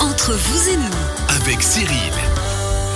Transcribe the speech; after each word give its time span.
Entre 0.00 0.32
vous 0.32 0.68
et 0.70 0.76
nous, 0.76 1.36
avec 1.40 1.62
Cyril. 1.62 1.86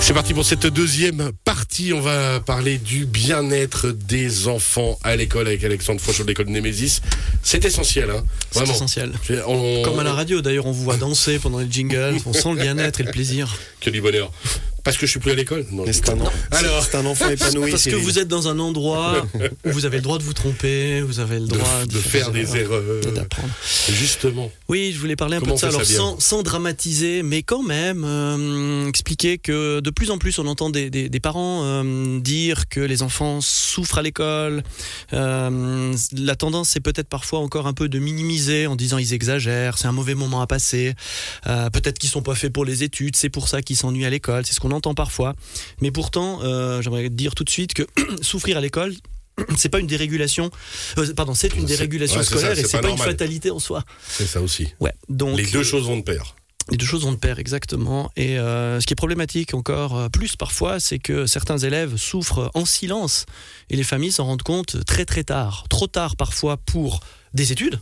C'est 0.01 0.13
parti 0.13 0.33
pour 0.33 0.43
cette 0.45 0.67
deuxième 0.67 1.31
partie. 1.45 1.93
On 1.93 2.01
va 2.01 2.39
parler 2.41 2.77
du 2.77 3.05
bien-être 3.05 3.91
des 3.91 4.47
enfants 4.49 4.99
à 5.03 5.15
l'école 5.15 5.47
avec 5.47 5.63
Alexandre 5.63 6.01
Fauchot 6.01 6.23
de 6.23 6.27
l'école 6.29 6.47
Némésis. 6.47 7.01
C'est 7.41 7.63
essentiel, 7.63 8.09
hein 8.09 8.23
C'est 8.51 8.59
Vraiment. 8.59 8.73
essentiel. 8.75 9.13
On- 9.47 9.81
Comme 9.83 9.99
à 9.99 10.03
la 10.03 10.13
radio, 10.13 10.41
d'ailleurs, 10.41 10.65
on 10.65 10.71
vous 10.71 10.83
voit 10.83 10.97
danser 10.97 11.39
pendant 11.39 11.59
les 11.59 11.71
jingles, 11.71 12.17
on 12.25 12.33
sent 12.33 12.49
le 12.53 12.61
bien-être 12.61 12.99
et 12.99 13.03
le 13.03 13.11
plaisir. 13.11 13.57
Que 13.79 13.89
du 13.89 14.01
bonheur. 14.01 14.31
Parce 14.87 14.97
que 14.97 15.05
je 15.05 15.11
suis 15.11 15.19
plus 15.19 15.31
à 15.31 15.35
l'école 15.35 15.65
Non, 15.71 15.83
Mais 15.85 15.91
je 15.93 15.97
c'est 15.97 16.09
un. 16.09 16.17
Alors, 16.51 16.83
c'est 16.83 16.95
un 16.97 17.05
enfant 17.05 17.29
épanoui. 17.29 17.71
Parce 17.71 17.83
que 17.85 17.95
vous 17.95 18.19
êtes 18.19 18.27
dans 18.27 18.47
un 18.47 18.57
endroit 18.59 19.25
où 19.65 19.69
vous 19.71 19.85
avez 19.85 19.97
le 19.97 20.03
droit 20.03 20.17
de 20.17 20.23
vous 20.23 20.33
tromper, 20.33 21.01
vous 21.01 21.19
avez 21.19 21.39
le 21.39 21.47
de, 21.47 21.55
droit 21.57 21.85
de 21.85 21.97
faire 21.99 22.31
des 22.31 22.55
erreurs. 22.57 22.81
d'apprendre. 23.13 23.49
Justement. 23.89 24.49
Oui, 24.69 24.91
je 24.93 24.99
voulais 24.99 25.15
parler 25.15 25.37
un 25.37 25.39
Comment 25.39 25.51
peu 25.53 25.55
de 25.55 25.61
ça. 25.61 25.67
Alors, 25.67 25.83
ça 25.85 25.93
sans, 25.93 26.19
sans 26.19 26.41
dramatiser, 26.43 27.21
mais 27.23 27.43
quand 27.43 27.63
même, 27.63 28.03
euh, 28.05 28.87
expliquer 28.87 29.37
que 29.37 29.79
de 29.81 29.89
plus 29.89 30.09
en 30.11 30.17
plus, 30.17 30.39
on 30.39 30.47
entend 30.47 30.69
des, 30.69 30.89
des- 30.89 31.09
des 31.09 31.19
parents 31.19 31.61
euh, 31.63 32.19
dire 32.19 32.69
que 32.69 32.79
les 32.79 33.01
enfants 33.03 33.39
souffrent 33.41 33.97
à 33.97 34.01
l'école. 34.01 34.63
Euh, 35.13 35.93
la 36.13 36.35
tendance, 36.35 36.69
c'est 36.69 36.79
peut-être 36.79 37.09
parfois 37.09 37.39
encore 37.39 37.67
un 37.67 37.73
peu 37.73 37.89
de 37.89 37.99
minimiser 37.99 38.67
en 38.67 38.75
disant 38.75 38.97
ils 38.97 39.13
exagèrent, 39.13 39.77
c'est 39.77 39.87
un 39.87 39.91
mauvais 39.91 40.15
moment 40.15 40.41
à 40.41 40.47
passer. 40.47 40.93
Euh, 41.47 41.69
peut-être 41.69 41.97
qu'ils 41.99 42.09
sont 42.09 42.21
pas 42.21 42.35
faits 42.35 42.53
pour 42.53 42.65
les 42.65 42.83
études, 42.83 43.15
c'est 43.15 43.29
pour 43.29 43.47
ça 43.47 43.61
qu'ils 43.61 43.77
s'ennuient 43.77 44.05
à 44.05 44.09
l'école. 44.09 44.45
C'est 44.45 44.53
ce 44.53 44.59
qu'on 44.59 44.71
entend 44.77 44.93
parfois. 44.93 45.35
Mais 45.81 45.91
pourtant, 45.91 46.39
euh, 46.43 46.81
j'aimerais 46.81 47.09
dire 47.09 47.35
tout 47.35 47.43
de 47.43 47.49
suite 47.49 47.73
que 47.73 47.83
souffrir 48.21 48.57
à 48.57 48.61
l'école. 48.61 48.93
C'est 49.57 49.69
pas 49.69 49.79
une 49.79 49.87
dérégulation, 49.87 50.49
euh, 50.97 51.13
pardon, 51.13 51.35
c'est 51.35 51.55
une 51.55 51.65
dérégulation 51.65 52.17
ouais, 52.17 52.23
c'est 52.23 52.29
ça, 52.33 52.39
scolaire 52.39 52.57
et 52.57 52.63
c'est 52.63 52.77
pas 52.77 52.87
pas, 52.87 52.89
une 52.89 52.97
fatalité 52.97 53.51
en 53.51 53.59
soi. 53.59 53.83
C'est 54.07 54.25
ça 54.25 54.41
aussi. 54.41 54.67
Ouais, 54.79 54.93
donc 55.09 55.37
Les 55.37 55.45
deux 55.45 55.59
euh, 55.59 55.63
choses 55.63 55.85
vont 55.85 55.97
de 55.97 56.01
pair. 56.01 56.35
les 56.71 56.77
deux 56.77 56.87
choses 56.87 57.03
vont 57.03 57.11
de 57.11 57.17
pair, 57.17 57.37
exactement. 57.37 58.11
Et 58.15 58.39
euh, 58.39 58.79
ce 58.81 58.87
qui 58.87 58.93
est 58.93 58.95
problématique 58.95 59.53
encore 59.53 60.09
plus 60.09 60.35
parfois, 60.35 60.79
c'est 60.79 60.97
que 60.97 61.27
certains 61.27 61.59
élèves 61.59 61.97
souffrent 61.97 62.49
en 62.55 62.65
silence 62.65 63.25
et 63.69 63.75
les 63.75 63.83
familles 63.83 64.11
s'en 64.11 64.25
rendent 64.25 64.41
compte 64.41 64.83
très 64.85 65.05
très 65.05 65.23
tard, 65.23 65.65
trop 65.69 65.85
tard 65.85 66.15
parfois 66.15 66.57
pour 66.57 67.01
des 67.35 67.51
études. 67.51 67.79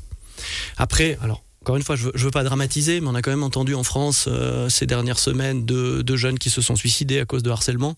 Après, 0.76 1.18
alors. 1.22 1.45
Encore 1.66 1.78
une 1.78 1.84
fois, 1.84 1.96
je 1.96 2.04
veux, 2.04 2.12
veux 2.14 2.30
pas 2.30 2.44
dramatiser, 2.44 3.02
mais 3.02 3.08
on 3.08 3.16
a 3.16 3.24
quand 3.24 3.32
même 3.32 3.42
entendu 3.42 3.74
en 3.74 3.82
France 3.82 4.26
euh, 4.28 4.70
ces 4.70 4.86
dernières 4.86 5.18
semaines 5.18 5.66
de 5.66 6.16
jeunes 6.16 6.38
qui 6.38 6.52
se 6.52 6.62
sont 6.62 6.76
suicidés 6.76 7.20
à 7.20 7.26
cause 7.26 7.42
de 7.42 7.50
harcèlement. 7.50 7.96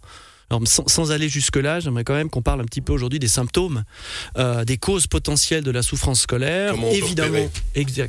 Alors, 0.50 0.62
sans, 0.66 0.88
sans 0.88 1.12
aller 1.12 1.28
jusque-là, 1.28 1.80
j'aimerais 1.82 2.04
quand 2.06 2.14
même 2.14 2.30
qu'on 2.30 2.42
parle 2.42 2.62
un 2.62 2.66
petit 2.66 2.80
peu 2.82 2.94
aujourd'hui 2.94 3.20
des 3.20 3.28
symptômes, 3.28 3.84
euh, 4.38 4.64
des 4.64 4.78
causes 4.78 5.06
potentielles 5.08 5.64
de 5.64 5.72
la 5.72 5.82
souffrance 5.82 6.22
scolaire. 6.22 6.72
Comment 6.72 6.88
on 6.88 6.92
Évidemment, 6.94 7.50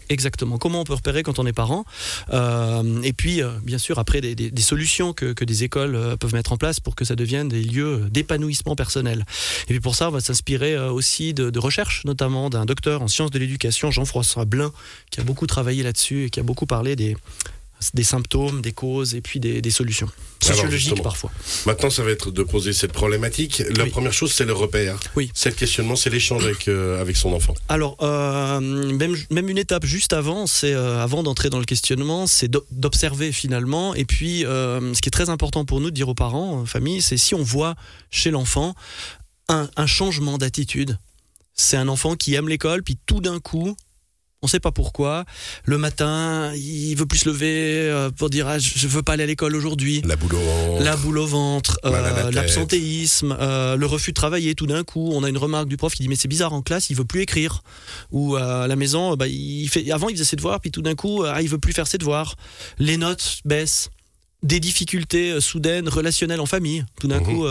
exactement. 0.08 0.56
Comment 0.58 0.80
on 0.82 0.84
peut 0.84 0.94
repérer 0.94 1.22
quand 1.22 1.38
on 1.38 1.46
est 1.46 1.52
parent 1.52 1.84
euh, 2.32 3.02
et 3.02 3.12
puis, 3.12 3.42
euh, 3.42 3.50
bien 3.62 3.78
sûr, 3.78 3.98
après, 3.98 4.20
des, 4.20 4.34
des- 4.34 4.50
des 4.50 4.62
solutions 4.62 5.12
que, 5.12 5.32
que 5.32 5.44
des 5.44 5.64
écoles 5.64 6.16
peuvent 6.20 6.34
mettre 6.34 6.52
en 6.52 6.56
place 6.56 6.78
pour 6.80 6.94
que 6.94 7.04
ça 7.04 7.16
devienne 7.16 7.48
des 7.48 7.62
lieux 7.62 8.06
d'épanouissement 8.10 8.76
personnel. 8.76 9.24
Et 9.64 9.72
puis 9.72 9.80
pour 9.80 9.94
ça, 9.94 10.08
on 10.08 10.12
va 10.12 10.20
s'inspirer 10.20 10.78
aussi 10.78 11.34
de, 11.34 11.50
de 11.50 11.58
recherches, 11.58 12.04
notamment 12.04 12.50
d'un 12.50 12.64
docteur 12.66 13.02
en 13.02 13.08
sciences 13.08 13.30
de 13.30 13.38
l'éducation, 13.38 13.90
Jean-François 13.90 14.44
Blin, 14.44 14.72
qui 15.10 15.20
a 15.20 15.24
beaucoup 15.24 15.46
travaillé 15.46 15.82
là-dessus 15.82 16.24
et 16.26 16.30
qui 16.30 16.40
a 16.40 16.42
beaucoup 16.42 16.66
parlé 16.66 16.96
des, 16.96 17.16
des 17.94 18.02
symptômes, 18.02 18.60
des 18.60 18.72
causes 18.72 19.14
et 19.14 19.20
puis 19.20 19.40
des, 19.40 19.60
des 19.62 19.70
solutions 19.70 20.08
sociologiques 20.42 21.02
parfois. 21.02 21.30
Maintenant, 21.66 21.90
ça 21.90 22.02
va 22.02 22.10
être 22.10 22.30
de 22.30 22.42
poser 22.42 22.72
cette 22.72 22.92
problématique. 22.92 23.62
La 23.76 23.84
Oui. 23.84 23.90
première 23.90 24.12
chose, 24.12 24.32
c'est 24.32 24.44
le 24.44 24.52
repère. 24.52 24.98
Oui. 25.16 25.30
C'est 25.34 25.50
le 25.50 25.54
questionnement, 25.56 25.96
c'est 25.96 26.10
l'échange 26.10 26.44
avec, 26.44 26.68
euh, 26.68 27.00
avec 27.00 27.16
son 27.16 27.32
enfant. 27.32 27.54
Alors, 27.68 27.96
euh, 28.02 28.60
même, 28.60 29.16
même 29.30 29.48
une 29.48 29.58
étape 29.58 29.84
juste 29.84 30.12
avant, 30.12 30.46
c'est 30.46 30.72
euh, 30.74 31.02
avant 31.02 31.22
d'entrer 31.22 31.50
dans 31.50 31.58
le 31.58 31.64
questionnement, 31.64 32.26
c'est 32.26 32.48
d'o- 32.48 32.64
d'observer 32.70 33.32
finalement. 33.32 33.94
Et 33.94 34.04
puis, 34.04 34.40
ce 34.42 35.00
qui 35.00 35.08
est 35.08 35.10
très 35.10 35.30
important 35.30 35.64
pour 35.64 35.80
nous 35.80 35.90
de 35.90 35.94
dire 35.94 36.08
aux 36.08 36.14
parents, 36.14 36.60
aux 36.60 36.66
familles, 36.66 37.02
c'est 37.02 37.16
si 37.16 37.34
on 37.34 37.42
voit 37.42 37.74
chez 38.10 38.30
l'enfant 38.30 38.74
un, 39.48 39.68
un 39.76 39.86
changement 39.86 40.38
d'attitude. 40.38 40.98
C'est 41.54 41.76
un 41.76 41.88
enfant 41.88 42.14
qui 42.14 42.34
aime 42.34 42.48
l'école, 42.48 42.82
puis 42.84 42.96
tout 43.06 43.20
d'un 43.20 43.40
coup, 43.40 43.76
on 44.42 44.46
ne 44.46 44.50
sait 44.50 44.60
pas 44.60 44.70
pourquoi, 44.70 45.24
le 45.64 45.78
matin, 45.78 46.52
il 46.54 46.94
veut 46.94 47.06
plus 47.06 47.18
se 47.18 47.28
lever 47.28 47.88
euh, 47.90 48.10
pour 48.10 48.30
dire 48.30 48.46
ah, 48.46 48.58
je 48.58 48.86
veux 48.86 49.02
pas 49.02 49.14
aller 49.14 49.24
à 49.24 49.26
l'école 49.26 49.56
aujourd'hui. 49.56 50.00
La 50.04 50.14
boule 50.16 50.34
au 50.34 50.38
ventre. 50.38 50.84
La 50.84 50.96
boule 50.96 51.18
au 51.18 51.26
ventre, 51.26 51.78
euh, 51.84 52.30
l'absentéisme, 52.30 53.36
euh, 53.40 53.76
le 53.76 53.86
refus 53.86 54.12
de 54.12 54.14
travailler. 54.14 54.54
Tout 54.54 54.66
d'un 54.66 54.84
coup, 54.84 55.10
on 55.12 55.24
a 55.24 55.28
une 55.28 55.38
remarque 55.38 55.68
du 55.68 55.76
prof 55.76 55.92
qui 55.94 56.02
dit 56.02 56.08
mais 56.08 56.14
c'est 56.16 56.28
bizarre 56.28 56.52
en 56.52 56.62
classe, 56.62 56.88
il 56.90 56.94
veut 56.96 57.04
plus 57.04 57.20
écrire. 57.22 57.62
Ou 58.12 58.36
euh, 58.36 58.62
à 58.62 58.66
la 58.68 58.76
maison, 58.76 59.16
bah, 59.16 59.26
il 59.26 59.68
fait, 59.68 59.90
avant 59.90 60.08
il 60.08 60.12
faisait 60.14 60.24
ses 60.24 60.36
devoirs, 60.36 60.60
puis 60.60 60.70
tout 60.70 60.82
d'un 60.82 60.94
coup, 60.94 61.24
ah, 61.24 61.42
il 61.42 61.48
veut 61.48 61.58
plus 61.58 61.72
faire 61.72 61.86
ses 61.88 61.98
devoirs. 61.98 62.36
Les 62.78 62.96
notes 62.96 63.40
baissent. 63.44 63.90
Des 64.44 64.60
difficultés 64.60 65.40
soudaines 65.40 65.88
relationnelles 65.88 66.40
en 66.40 66.46
famille. 66.46 66.84
Tout 67.00 67.08
d'un 67.08 67.18
Mhm. 67.18 67.24
coup. 67.26 67.44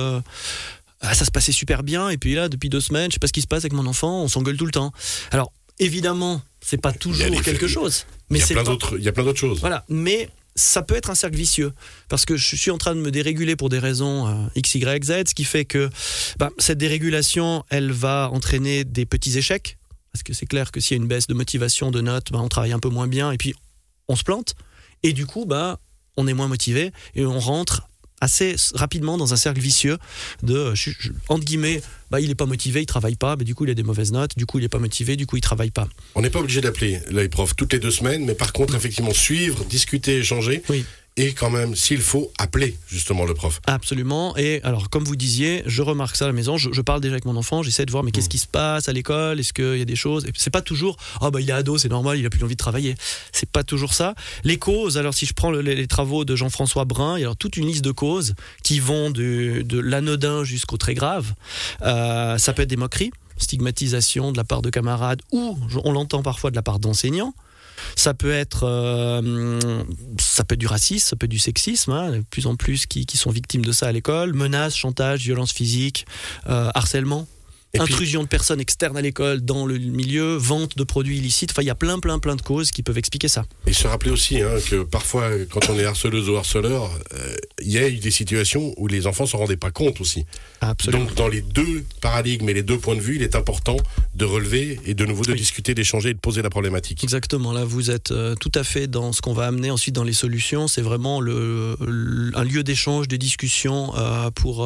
ah, 1.02 1.14
ça 1.14 1.26
se 1.26 1.32
passait 1.32 1.52
super 1.52 1.84
bien 1.84 2.08
et 2.10 2.18
puis 2.18 2.34
là 2.34 2.48
depuis 2.50 2.70
deux 2.70 2.80
semaines 2.80 3.12
je 3.12 3.16
sais 3.16 3.20
pas 3.20 3.28
ce 3.28 3.34
qui 3.34 3.42
se 3.42 3.48
passe 3.48 3.60
avec 3.64 3.74
mon 3.74 3.86
enfant 3.86 4.24
on 4.24 4.28
s'engueule 4.28 4.58
tout 4.58 4.66
le 4.66 4.72
temps 4.72 4.92
alors 5.32 5.52
évidemment 5.80 6.42
c'est 6.70 6.82
pas 6.82 6.92
toujours 6.92 7.42
quelque 7.42 7.68
chose 7.68 8.06
Il 8.30 8.34
mais 8.34 8.40
y 8.40 8.42
a 8.42 8.46
c'est 8.46 8.54
plein 8.56 8.64
pas- 8.64 8.72
d'autres, 8.72 8.98
il 8.98 9.04
y 9.04 9.08
a 9.08 9.12
plein 9.14 9.24
d'autres 9.24 9.40
choses. 9.40 9.60
voilà, 9.62 9.86
mais 9.90 10.30
ça 10.56 10.82
peut 10.82 10.96
être 10.96 11.10
un 11.12 11.16
cercle 11.16 11.38
vicieux 11.38 11.72
parce 12.10 12.26
que 12.26 12.36
je 12.36 12.56
suis 12.56 12.72
en 12.72 12.78
train 12.78 12.96
de 12.96 13.00
me 13.00 13.12
déréguler 13.12 13.56
pour 13.56 13.70
des 13.70 13.80
raisons 13.80 14.28
euh, 14.28 14.48
X, 14.56 14.76
Y, 14.76 15.04
Z, 15.06 15.12
ce 15.30 15.34
qui 15.36 15.44
fait 15.44 15.66
que 15.66 15.90
bah, 16.40 16.50
cette 16.58 16.80
dérégulation, 16.80 17.64
elle 17.70 17.92
va 17.92 18.30
entraîner 18.34 18.84
des 18.84 19.06
petits 19.06 19.38
échecs 19.38 19.78
parce 20.12 20.24
que 20.24 20.34
c'est 20.34 20.48
clair 20.48 20.72
que 20.72 20.80
s'il 20.82 20.98
y 20.98 21.00
a 21.00 21.02
une 21.04 21.08
baisse 21.08 21.28
de 21.28 21.34
motivation, 21.36 21.92
de 21.92 22.02
notes, 22.02 22.32
bah, 22.32 22.40
on 22.42 22.50
travaille 22.50 22.72
un 22.74 22.80
peu 22.80 22.90
moins 22.90 23.08
bien 23.08 23.32
et 23.32 23.38
puis 23.38 23.54
on 24.08 24.16
se 24.16 24.24
plante 24.24 24.56
et 25.04 25.14
du 25.14 25.26
coup, 25.28 25.46
bah, 25.46 25.80
on 26.18 26.28
est 26.28 26.34
moins 26.34 26.48
motivé 26.48 26.92
et 27.14 27.24
on 27.26 27.40
rentre 27.40 27.88
assez 28.22 28.56
rapidement 28.74 29.18
dans 29.18 29.34
un 29.34 29.36
cercle 29.36 29.60
vicieux 29.62 29.98
de 30.44 30.56
euh, 30.56 30.76
je- 30.76 30.92
je- 31.00 31.12
entre 31.30 31.46
guillemets 31.46 31.82
bah 32.10 32.20
il 32.20 32.30
est 32.32 32.36
pas 32.36 32.46
motivé 32.48 32.82
il 32.82 32.86
travaille 32.86 33.16
pas 33.16 33.36
mais 33.36 33.44
du 33.44 33.54
coup 33.54 33.66
il 33.66 33.70
a 33.70 33.74
des 33.76 33.84
mauvaises 33.84 34.12
notes 34.12 34.32
du 34.38 34.46
coup 34.46 34.58
il 34.60 34.66
est 34.66 34.70
pas 34.70 34.80
motivé 34.80 35.16
du 35.16 35.28
coup 35.28 35.36
il 35.38 35.42
travaille 35.42 35.72
pas 35.72 35.88
On 36.16 36.22
n'est 36.22 36.30
pas 36.32 36.40
obligé 36.40 36.62
d'appeler 36.62 37.00
les 37.12 37.30
profs 37.30 37.56
toutes 37.56 37.74
les 37.74 37.80
deux 37.80 37.92
semaines, 37.92 38.26
mais 38.26 38.34
par 38.34 38.54
contre, 38.54 38.74
effectivement, 38.76 39.14
suivre, 39.14 39.64
discuter, 39.66 40.18
échanger. 40.18 40.64
Oui. 40.70 40.84
Et 41.20 41.34
quand 41.34 41.50
même, 41.50 41.76
s'il 41.76 42.00
faut, 42.02 42.32
appeler 42.38 42.78
justement 42.88 43.26
le 43.26 43.34
prof. 43.34 43.60
Absolument. 43.66 44.38
Et 44.38 44.62
alors, 44.64 44.90
comme 44.92 45.04
vous 45.04 45.16
disiez, 45.16 45.64
je 45.66 45.82
remarque 45.82 46.16
ça 46.16 46.26
à 46.26 46.28
la 46.28 46.34
maison. 46.34 46.58
Je, 46.58 46.72
je 46.72 46.82
parle 46.82 47.02
déjà 47.02 47.14
avec 47.14 47.26
mon 47.26 47.36
enfant. 47.36 47.64
J'essaie 47.64 47.86
de 47.88 47.92
voir, 47.92 48.04
mais 48.04 48.10
Mm. 48.10 48.12
qu'est-ce 48.12 48.30
qui 48.30 48.38
se 48.38 48.48
passe 48.48 48.88
à 48.88 48.94
l'école? 48.94 49.40
Est-ce 49.40 49.52
qu'il 49.52 49.78
y 49.78 49.82
a 49.82 49.86
des 49.86 49.96
choses? 49.96 50.26
Et 50.28 50.32
C'est 50.38 50.52
pas 50.52 50.62
toujours. 50.62 50.96
Ah 51.20 51.32
bah 51.32 51.42
il 51.42 51.50
est 51.50 51.54
ado, 51.54 51.78
c'est 51.80 51.90
normal, 51.90 52.20
il 52.20 52.26
a 52.26 52.30
plus 52.30 52.44
envie 52.44 52.56
de 52.56 52.60
travailler. 52.60 52.96
C'est 53.32 53.50
pas 53.50 53.64
toujours 53.64 53.94
ça. 53.96 54.14
Les 54.44 54.58
causes. 54.58 54.98
Alors, 55.00 55.14
si 55.16 55.26
je 55.26 55.34
prends 55.34 55.50
le- 55.50 55.62
les, 55.62 55.76
les 55.76 55.88
travaux 55.88 56.24
de 56.24 56.36
Jean-François 56.36 56.86
Brun, 56.86 57.18
il 57.18 57.22
y 57.22 57.24
a 57.24 57.26
alors 57.28 57.36
toute 57.36 57.58
une 57.58 57.66
liste 57.68 57.84
de 57.84 57.92
causes 57.92 58.36
qui 58.64 58.80
vont 58.80 59.10
de, 59.10 59.64
de 59.66 59.80
l'anodin 59.80 60.44
jusqu'au 60.44 60.78
très 60.78 60.94
grave. 60.94 61.34
Euh, 61.82 62.38
ça 62.38 62.54
peut 62.54 62.62
être 62.62 62.70
des 62.70 62.78
moqueries, 62.78 63.12
stigmatisation 63.38 64.32
de 64.32 64.38
la 64.38 64.44
part 64.44 64.62
de 64.62 64.70
camarades, 64.70 65.22
ou 65.32 65.58
on 65.84 65.92
l'entend 65.92 66.22
parfois 66.22 66.52
de 66.52 66.56
la 66.56 66.62
part 66.62 66.78
d'enseignants. 66.80 67.34
Ça 67.96 68.14
peut 68.14 68.32
être, 68.32 68.64
euh, 68.64 69.60
ça 70.20 70.44
peut 70.44 70.58
du 70.58 70.68
racisme, 70.68 71.08
ça 71.08 71.16
peut 71.16 71.26
être 71.26 71.32
du 71.32 71.40
sexisme, 71.40 71.92
hein, 71.92 72.12
de 72.12 72.24
plus 72.30 72.48
en 72.48 72.56
plus 72.56 72.86
qui, 72.86 73.06
sont 73.18 73.32
victimes 73.32 73.66
de 73.66 73.72
ça 73.72 73.88
à 73.88 73.92
l'école, 73.92 74.34
menaces, 74.34 74.76
chantage, 74.76 75.22
violence 75.22 75.52
physique, 75.52 76.06
euh, 76.48 76.70
harcèlement. 76.76 77.28
Et 77.78 77.84
puis- 77.86 77.94
Intrusion 77.94 78.24
de 78.24 78.28
personnes 78.28 78.60
externes 78.60 78.98
à 78.98 79.02
l'école 79.02 79.42
dans 79.42 79.66
le 79.66 79.78
milieu, 79.78 80.36
vente 80.36 80.78
de 80.78 80.84
produits 80.84 81.18
illicites. 81.18 81.52
Enfin, 81.52 81.62
il 81.62 81.66
y 81.66 81.70
a 81.72 81.76
plein, 81.76 82.00
plein, 82.00 82.20
plein 82.20 82.36
de 82.36 82.42
causes 82.42 82.72
qui 82.72 82.84
peuvent 82.84 82.98
expliquer 82.98 83.28
ça. 83.28 83.46
Et 83.66 83.74
se 83.74 83.88
rappeler 83.88 84.12
aussi 84.12 84.42
hein, 84.42 84.50
que 84.70 84.84
parfois, 84.84 85.30
quand 85.50 85.70
on 85.70 85.78
est 85.80 85.86
harceleuse 85.86 86.30
ou 86.30 86.38
harceleur, 86.38 86.92
euh, 87.14 87.36
il 87.62 87.72
y 87.72 87.78
a 87.78 87.88
eu 87.88 87.98
des 87.98 88.12
situations 88.12 88.74
où 88.78 88.88
les 88.88 89.08
enfants 89.08 89.24
ne 89.24 89.30
s'en 89.30 89.38
rendaient 89.40 89.58
pas 89.58 89.72
compte 89.72 90.02
aussi. 90.02 90.26
Absolument. 90.62 91.06
Donc, 91.06 91.16
dans 91.16 91.28
les 91.28 91.42
deux 91.42 91.86
paradigmes 92.02 92.50
et 92.50 92.54
les 92.54 92.64
deux 92.64 92.78
points 92.78 92.96
de 92.96 93.02
vue, 93.02 93.16
il 93.16 93.24
est 93.24 93.36
important 93.36 93.78
de 94.16 94.26
relever 94.26 94.80
et 94.86 94.94
de 94.94 95.06
nouveau 95.06 95.24
de 95.24 95.32
Oui. 95.32 95.38
discuter, 95.38 95.74
d'échanger 95.74 96.10
et 96.10 96.14
de 96.14 96.20
poser 96.20 96.42
la 96.42 96.50
problématique. 96.50 97.04
Exactement, 97.04 97.52
là 97.54 97.64
vous 97.66 97.92
êtes 97.92 98.12
euh, 98.12 98.36
tout 98.36 98.52
à 98.56 98.64
fait 98.64 98.88
dans 98.88 99.12
ce 99.14 99.22
qu'on 99.22 99.34
va 99.34 99.46
amener 99.48 99.72
ensuite 99.72 99.96
dans 99.96 100.04
les 100.04 100.14
solutions. 100.14 100.68
C'est 100.68 100.82
vraiment 100.82 101.22
le, 101.22 101.76
le- 101.86 102.32
un 102.38 102.44
lieu 102.44 102.64
d'échange, 102.64 103.08
de 103.08 103.18
discussion 103.18 103.94
euh, 103.98 104.32
pour 104.32 104.66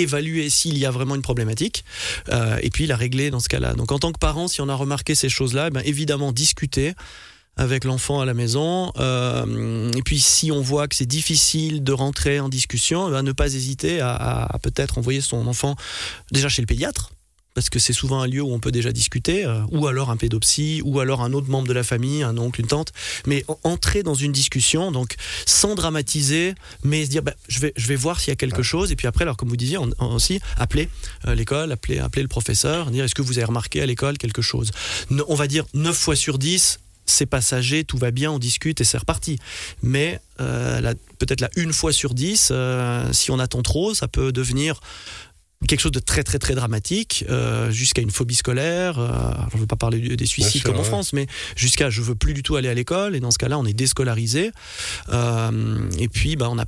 évaluer 0.00 0.50
s'il 0.50 0.78
y 0.78 0.86
a 0.86 0.90
vraiment 0.90 1.14
une 1.14 1.22
problématique 1.22 1.84
euh, 2.30 2.58
et 2.62 2.70
puis 2.70 2.86
la 2.86 2.96
régler 2.96 3.30
dans 3.30 3.40
ce 3.40 3.48
cas-là. 3.48 3.74
Donc 3.74 3.92
en 3.92 3.98
tant 3.98 4.12
que 4.12 4.18
parent, 4.18 4.48
si 4.48 4.60
on 4.60 4.68
a 4.68 4.74
remarqué 4.74 5.14
ces 5.14 5.28
choses-là, 5.28 5.66
eh 5.68 5.70
ben, 5.70 5.82
évidemment 5.84 6.32
discuter 6.32 6.94
avec 7.56 7.84
l'enfant 7.84 8.20
à 8.20 8.24
la 8.24 8.34
maison. 8.34 8.92
euh, 8.98 9.90
et 9.92 10.02
puis 10.02 10.20
si 10.20 10.52
on 10.52 10.60
voit 10.60 10.86
que 10.88 10.94
c'est 10.94 11.06
difficile 11.06 11.82
de 11.82 11.92
rentrer 11.92 12.40
en 12.40 12.48
discussion, 12.48 13.08
eh 13.08 13.10
ben, 13.10 13.22
ne 13.22 13.32
pas 13.32 13.52
hésiter 13.54 14.00
à, 14.00 14.48
peut-être 14.62 14.98
envoyer 14.98 15.20
son 15.20 15.46
enfant 15.46 15.76
déjà 16.30 16.48
chez 16.48 16.62
le 16.62 16.66
pédiatre 16.66 17.10
parce 17.58 17.70
que 17.70 17.80
c'est 17.80 17.92
souvent 17.92 18.20
un 18.20 18.28
lieu 18.28 18.40
où 18.40 18.52
on 18.52 18.60
peut 18.60 18.70
déjà 18.70 18.92
discuter, 18.92 19.44
euh, 19.44 19.62
ou 19.72 19.88
alors 19.88 20.10
un 20.10 20.16
pédopsie, 20.16 20.80
ou 20.84 21.00
alors 21.00 21.22
un 21.22 21.32
autre 21.32 21.50
membre 21.50 21.66
de 21.66 21.72
la 21.72 21.82
famille, 21.82 22.22
un 22.22 22.38
oncle, 22.38 22.60
une 22.60 22.68
tante, 22.68 22.92
mais 23.26 23.44
en- 23.48 23.58
entrer 23.64 24.04
dans 24.04 24.14
une 24.14 24.30
discussion, 24.30 24.92
donc 24.92 25.16
sans 25.44 25.74
dramatiser, 25.74 26.54
mais 26.84 27.04
se 27.04 27.10
dire, 27.10 27.24
bah, 27.24 27.34
je, 27.48 27.58
vais, 27.58 27.72
je 27.76 27.88
vais 27.88 27.96
voir 27.96 28.20
s'il 28.20 28.28
y 28.28 28.32
a 28.32 28.36
quelque 28.36 28.62
chose, 28.62 28.92
et 28.92 28.96
puis 28.96 29.08
après, 29.08 29.24
alors 29.24 29.36
comme 29.36 29.48
vous 29.48 29.56
disiez, 29.56 29.76
on, 29.76 29.90
on 29.98 30.14
aussi 30.14 30.38
appeler 30.56 30.88
euh, 31.26 31.34
l'école, 31.34 31.72
appeler, 31.72 31.98
appeler 31.98 32.22
le 32.22 32.28
professeur, 32.28 32.92
dire, 32.92 33.02
est-ce 33.04 33.16
que 33.16 33.22
vous 33.22 33.38
avez 33.38 33.46
remarqué 33.46 33.82
à 33.82 33.86
l'école 33.86 34.18
quelque 34.18 34.40
chose? 34.40 34.70
Ne- 35.10 35.24
On 35.26 35.34
va 35.34 35.48
dire 35.48 35.64
9 35.74 35.96
fois 35.96 36.14
sur 36.14 36.38
10, 36.38 36.78
c'est 37.06 37.26
passager, 37.26 37.82
tout 37.84 37.96
va 37.98 38.10
bien, 38.12 38.30
on 38.30 38.38
discute 38.38 38.80
et 38.82 38.84
c'est 38.84 38.98
reparti. 38.98 39.38
Mais 39.82 40.20
euh, 40.40 40.94
peut-être 41.18 41.40
là, 41.40 41.48
une 41.56 41.72
fois 41.72 41.90
sur 41.90 42.12
dix, 42.12 42.50
euh, 42.52 43.10
si 43.14 43.30
on 43.30 43.38
attend 43.38 43.62
trop, 43.62 43.94
ça 43.94 44.08
peut 44.08 44.30
devenir 44.30 44.78
quelque 45.66 45.80
chose 45.80 45.92
de 45.92 45.98
très 45.98 46.22
très 46.22 46.38
très 46.38 46.54
dramatique 46.54 47.24
euh, 47.28 47.70
jusqu'à 47.70 48.00
une 48.00 48.10
phobie 48.10 48.36
scolaire 48.36 48.94
je 49.50 49.56
ne 49.56 49.60
veux 49.60 49.66
pas 49.66 49.76
parler 49.76 50.16
des 50.16 50.26
suicides 50.26 50.62
comme 50.62 50.76
en 50.76 50.84
France 50.84 51.12
mais 51.12 51.26
jusqu'à 51.56 51.90
je 51.90 52.00
veux 52.00 52.14
plus 52.14 52.34
du 52.34 52.42
tout 52.42 52.56
aller 52.56 52.68
à 52.68 52.74
l'école 52.74 53.16
et 53.16 53.20
dans 53.20 53.30
ce 53.30 53.38
cas-là 53.38 53.58
on 53.58 53.64
est 53.64 53.72
déscolarisé. 53.72 54.50
Et 55.10 56.08
puis 56.08 56.36
bah, 56.36 56.48
on 56.50 56.58
a 56.58 56.64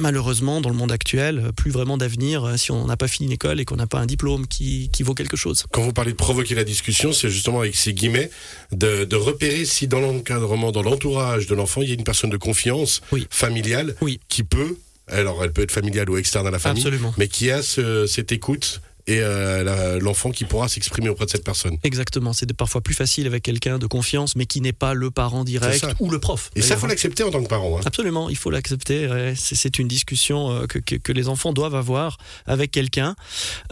malheureusement, 0.00 0.60
dans 0.60 0.70
le 0.70 0.74
monde 0.74 0.92
actuel, 0.92 1.52
plus 1.56 1.70
vraiment 1.70 1.96
d'avenir 1.96 2.44
euh, 2.44 2.56
si 2.56 2.70
on 2.72 2.86
n'a 2.86 2.96
pas 2.96 3.08
fini 3.08 3.28
l'école 3.28 3.60
et 3.60 3.64
qu'on 3.64 3.76
n'a 3.76 3.86
pas 3.86 3.98
un 3.98 4.06
diplôme 4.06 4.46
qui, 4.46 4.90
vaut 5.00 5.14
quelque 5.14 5.36
chose. 5.36 5.64
Quand 5.72 5.82
vous 5.82 5.92
parlez 5.92 6.12
de 6.12 6.16
provoquer 6.16 6.54
la 6.54 6.64
discussion, 6.64 7.12
c'est 7.12 7.30
justement 7.30 7.60
avec 7.60 7.74
ces 7.74 7.94
guillemets 7.94 8.30
de, 8.72 9.16
repérer 9.16 9.64
si 9.64 9.86
dans 9.86 10.00
l'encadrement, 10.00 10.72
dans 10.72 10.82
l'entourage 10.82 11.46
de 11.46 11.54
l'enfant, 11.54 11.82
il 11.82 11.88
y 11.88 11.92
a 11.92 11.94
une 11.94 12.04
personne 12.04 12.30
de 12.30 12.36
confiance 12.36 13.00
familiale 13.30 13.94
qui 14.28 14.42
peut 14.42 14.76
alors 15.10 15.42
elle 15.44 15.52
peut 15.52 15.62
être 15.62 15.72
familiale 15.72 16.08
ou 16.10 16.16
externe 16.16 16.46
à 16.46 16.50
la 16.50 16.58
famille, 16.58 16.84
mais 17.18 17.28
qui 17.28 17.50
a 17.50 17.62
cette 17.62 18.32
écoute 18.32 18.80
et 19.06 19.20
euh, 19.20 19.98
l'enfant 20.00 20.30
qui 20.30 20.44
pourra 20.44 20.68
s'exprimer 20.68 21.08
auprès 21.08 21.26
de 21.26 21.30
cette 21.30 21.44
personne. 21.44 21.76
Exactement, 21.82 22.32
c'est 22.32 22.52
parfois 22.52 22.80
plus 22.80 22.94
facile 22.94 23.26
avec 23.26 23.42
quelqu'un 23.42 23.78
de 23.78 23.86
confiance, 23.86 24.36
mais 24.36 24.46
qui 24.46 24.60
n'est 24.60 24.72
pas 24.72 24.94
le 24.94 25.10
parent 25.10 25.44
direct 25.44 25.86
ou 25.98 26.10
le 26.10 26.18
prof. 26.18 26.50
Et 26.56 26.62
ça, 26.62 26.76
faut 26.76 26.86
l'accepter 26.86 27.22
en 27.22 27.30
tant 27.30 27.42
que 27.42 27.48
parent. 27.48 27.78
Hein. 27.78 27.82
Absolument, 27.84 28.28
il 28.28 28.36
faut 28.36 28.50
l'accepter. 28.50 29.08
C'est 29.36 29.78
une 29.78 29.88
discussion 29.88 30.50
euh, 30.50 30.66
que, 30.66 30.78
que, 30.78 31.12
les 31.12 31.28
enfants 31.28 31.52
doivent 31.52 31.74
avoir 31.74 32.18
avec 32.46 32.70
quelqu'un. 32.70 33.14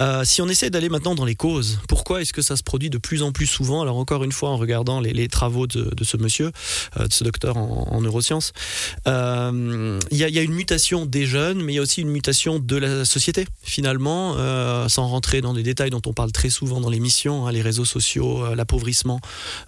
Euh, 0.00 0.25
si 0.25 0.42
on 0.42 0.48
essaie 0.48 0.70
d'aller 0.70 0.88
maintenant 0.88 1.14
dans 1.14 1.25
les 1.25 1.34
causes, 1.34 1.81
pourquoi 1.88 2.22
est-ce 2.22 2.32
que 2.32 2.42
ça 2.42 2.56
se 2.56 2.62
produit 2.62 2.90
de 2.90 2.98
plus 2.98 3.22
en 3.22 3.32
plus 3.32 3.46
souvent? 3.46 3.82
Alors 3.82 3.96
encore 3.96 4.24
une 4.24 4.32
fois, 4.32 4.50
en 4.50 4.56
regardant 4.56 5.00
les, 5.00 5.28
travaux 5.28 5.66
de, 5.66 5.94
de, 5.94 6.04
ce 6.04 6.16
monsieur, 6.16 6.52
de 6.98 7.12
ce 7.12 7.24
docteur 7.24 7.56
en, 7.56 8.00
neurosciences, 8.00 8.52
il 9.06 9.98
y, 10.12 10.24
a, 10.24 10.28
y, 10.28 10.38
a 10.38 10.42
une 10.42 10.54
mutation 10.54 11.06
des 11.06 11.26
jeunes, 11.26 11.62
mais 11.62 11.74
il 11.74 11.76
y 11.76 11.78
a 11.78 11.82
aussi 11.82 12.00
une 12.00 12.10
mutation 12.10 12.58
de 12.58 12.76
la 12.76 13.04
société. 13.04 13.46
Finalement, 13.62 14.36
sans 14.88 15.08
rentrer 15.19 15.41
dans 15.41 15.53
des 15.53 15.65
détails 15.65 15.91
dont 15.91 16.03
on 16.06 16.12
parle 16.12 16.31
très 16.31 16.49
souvent 16.49 16.81
dans 16.81 16.91
l'émission, 16.91 17.44
hein, 17.44 17.50
les 17.50 17.61
réseaux 17.61 17.85
sociaux, 17.85 18.44
euh, 18.44 18.55
l'appauvrissement 18.55 19.20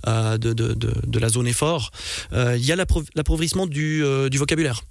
euh, 0.06 0.38
de, 0.38 0.52
de, 0.52 0.74
de, 0.74 1.18
la 1.18 1.28
zone 1.28 1.48
effort, 1.48 1.90
euh, 2.32 2.56
il 2.56 2.64
y 2.64 2.70
a 2.70 2.76
l'appauvrissement 2.76 3.66
du, 3.66 4.04
du 4.30 4.38
vocabulaire 4.38 4.82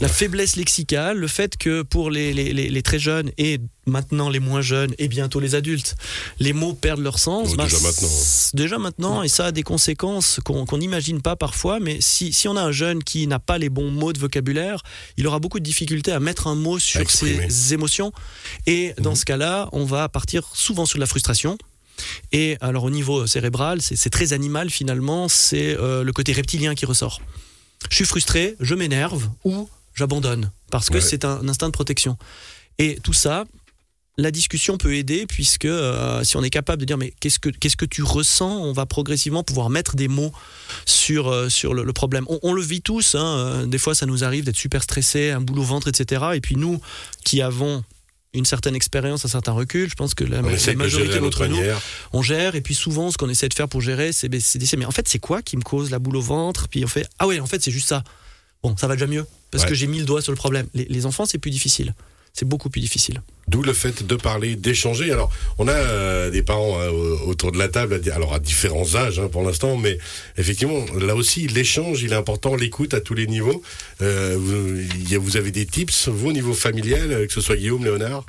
la 0.00 0.08
faiblesse 0.08 0.56
lexicale, 0.56 1.18
le 1.18 1.28
fait 1.28 1.56
que 1.56 1.82
pour 1.82 2.10
les, 2.10 2.32
les, 2.32 2.52
les, 2.52 2.82
très 2.82 2.98
jeunes 2.98 3.30
et 3.36 3.60
maintenant 3.86 4.30
les 4.30 4.40
moins 4.40 4.62
jeunes 4.62 4.94
et 4.98 5.06
bientôt 5.06 5.38
les 5.38 5.54
adultes, 5.54 5.96
les 6.40 6.52
mots 6.52 6.72
perdent 6.72 7.00
leur 7.00 7.18
sens. 7.18 7.54
Bah, 7.56 7.64
déjà 7.64 7.78
maintenant. 7.80 8.08
Déjà 8.54 8.78
maintenant, 8.78 9.22
et 9.22 9.28
ça 9.28 9.46
a 9.46 9.52
des 9.52 9.62
conséquences 9.62 10.40
qu'on 10.44 10.78
n'imagine 10.78 11.20
pas 11.20 11.36
parfois, 11.36 11.78
mais 11.78 12.00
si, 12.00 12.32
si, 12.32 12.48
on 12.48 12.56
a 12.56 12.62
un 12.62 12.72
jeune 12.72 13.04
qui 13.04 13.26
n'a 13.26 13.38
pas 13.38 13.58
les 13.58 13.68
bons 13.68 13.90
mots 13.90 14.12
de 14.12 14.18
vocabulaire, 14.18 14.82
il 15.16 15.26
aura 15.26 15.38
beaucoup 15.38 15.58
de 15.58 15.64
difficultés 15.64 16.12
à 16.12 16.20
mettre 16.20 16.46
un 16.46 16.54
mot 16.54 16.78
sur 16.78 17.08
ses 17.10 17.74
émotions. 17.74 18.12
Et 18.66 18.94
dans 18.98 19.10
mhm. 19.10 19.16
ce 19.16 19.24
cas-là, 19.26 19.68
on 19.72 19.84
va 19.84 20.08
partir 20.08 20.48
souvent 20.54 20.86
sur 20.86 20.98
la 20.98 21.06
frustration. 21.06 21.58
Et 22.32 22.56
alors 22.60 22.84
au 22.84 22.90
niveau 22.90 23.26
cérébral, 23.26 23.82
c'est 23.82 24.10
très 24.10 24.32
animal 24.32 24.70
finalement, 24.70 25.28
c'est 25.28 25.76
euh, 25.78 26.02
le 26.02 26.12
côté 26.12 26.32
reptilien 26.32 26.74
qui 26.74 26.86
ressort. 26.86 27.20
Je 27.90 27.96
suis 27.96 28.04
frustré, 28.04 28.56
je 28.60 28.74
m'énerve, 28.74 29.28
ou 29.44 29.68
j'abandonne 29.94 30.50
parce 30.70 30.88
que 30.90 31.00
c'est 31.00 31.24
un, 31.24 31.48
instinct 31.48 31.66
de 31.66 31.72
protection. 31.72 32.16
Et 32.78 32.98
tout 33.02 33.12
ça, 33.12 33.44
la 34.18 34.30
discussion 34.30 34.76
peut 34.76 34.94
aider 34.94 35.26
puisque 35.26 35.64
euh, 35.64 36.22
si 36.24 36.36
on 36.36 36.42
est 36.42 36.50
capable 36.50 36.80
de 36.80 36.84
dire 36.84 36.98
mais 36.98 37.12
qu'est-ce 37.20 37.38
que 37.38 37.48
qu'est-ce 37.48 37.76
que 37.76 37.84
tu 37.84 38.02
ressens, 38.02 38.62
on 38.62 38.72
va 38.72 38.86
progressivement 38.86 39.42
pouvoir 39.42 39.70
mettre 39.70 39.96
des 39.96 40.08
mots 40.08 40.32
sur 40.84 41.28
euh, 41.28 41.48
sur 41.48 41.74
le, 41.74 41.92
problème. 41.92 42.26
On, 42.42 42.52
le 42.52 42.62
vit 42.62 42.82
tous. 42.82 43.14
Hein, 43.14 43.24
euh, 43.24 43.66
des 43.66 43.78
fois, 43.78 43.94
ça 43.94 44.06
nous 44.06 44.24
arrive 44.24 44.44
d'être 44.44 44.56
super 44.56 44.82
stressé, 44.82 45.30
un 45.30 45.40
boulot 45.40 45.62
ventre, 45.62 45.88
etc. 45.88 46.22
Et 46.34 46.40
puis 46.40 46.56
nous, 46.56 46.80
qui 47.24 47.40
avons 47.40 47.84
une 48.34 48.44
certaine 48.46 48.74
expérience, 48.74 49.24
un 49.24 49.28
certain 49.28 49.52
recul. 49.52 49.90
Je 49.90 49.94
pense 49.94 50.14
que 50.14 50.24
la, 50.24 50.40
majorité 50.40 51.18
d'entre 51.18 51.46
nous, 51.46 51.60
on 52.12 52.22
gère. 52.22 52.54
Et 52.54 52.60
puis 52.60 52.74
souvent, 52.74 53.10
ce 53.10 53.18
qu'on 53.18 53.28
essaie 53.28 53.48
de 53.48 53.54
faire 53.54 53.68
pour 53.68 53.80
gérer, 53.82 54.12
c'est 54.12 54.28
d'essayer. 54.28 54.76
Mais 54.78 54.86
en 54.86 54.90
fait, 54.90 55.08
c'est 55.08 55.18
quoi 55.18 55.42
qui 55.42 55.56
me 55.56 55.62
cause 55.62 55.90
la 55.90 55.98
boule 55.98 56.16
au 56.16 56.22
ventre? 56.22 56.68
Puis 56.68 56.84
on 56.84 56.88
fait 56.88 57.06
ah 57.18 57.26
ouais, 57.26 57.40
en 57.40 57.46
fait, 57.46 57.62
c'est 57.62 57.70
juste 57.70 57.88
ça. 57.88 58.04
Bon, 58.62 58.76
ça 58.76 58.86
va 58.86 58.94
déjà 58.94 59.06
mieux 59.06 59.26
parce 59.52 59.64
que 59.64 59.74
j'ai 59.74 59.86
mis 59.86 59.98
le 59.98 60.04
doigt 60.04 60.22
sur 60.22 60.32
le 60.32 60.36
problème. 60.36 60.66
Les, 60.74 61.06
enfants, 61.06 61.26
c'est 61.26 61.38
plus 61.38 61.50
difficile. 61.50 61.94
C'est 62.32 62.48
beaucoup 62.48 62.70
plus 62.70 62.80
difficile. 62.80 63.20
D'où 63.46 63.62
le 63.62 63.74
fait 63.74 64.06
de 64.06 64.16
parler, 64.16 64.56
d'échanger. 64.56 65.12
Alors, 65.12 65.30
on 65.58 65.68
a 65.68 65.72
euh, 65.72 66.30
des 66.30 66.42
parents 66.42 66.80
hein, 66.80 66.88
autour 67.26 67.52
de 67.52 67.58
la 67.58 67.68
table, 67.68 68.00
alors 68.10 68.32
à 68.32 68.38
différents 68.38 68.94
âges 68.96 69.18
hein, 69.18 69.28
pour 69.30 69.42
l'instant, 69.42 69.76
mais 69.76 69.98
effectivement, 70.38 70.82
là 70.98 71.14
aussi, 71.14 71.46
l'échange, 71.46 72.02
il 72.02 72.12
est 72.12 72.16
important, 72.16 72.56
l'écoute 72.56 72.94
à 72.94 73.00
tous 73.00 73.12
les 73.12 73.26
niveaux. 73.26 73.62
Euh, 74.00 74.38
vous, 74.38 75.20
vous, 75.20 75.36
avez 75.36 75.50
des 75.50 75.66
tips, 75.66 76.08
vous, 76.08 76.30
au 76.30 76.32
niveau 76.32 76.54
familial, 76.54 77.12
euh, 77.12 77.26
que 77.26 77.32
ce 77.34 77.42
soit 77.42 77.56
Guillaume, 77.56 77.84
Léonard? 77.84 78.24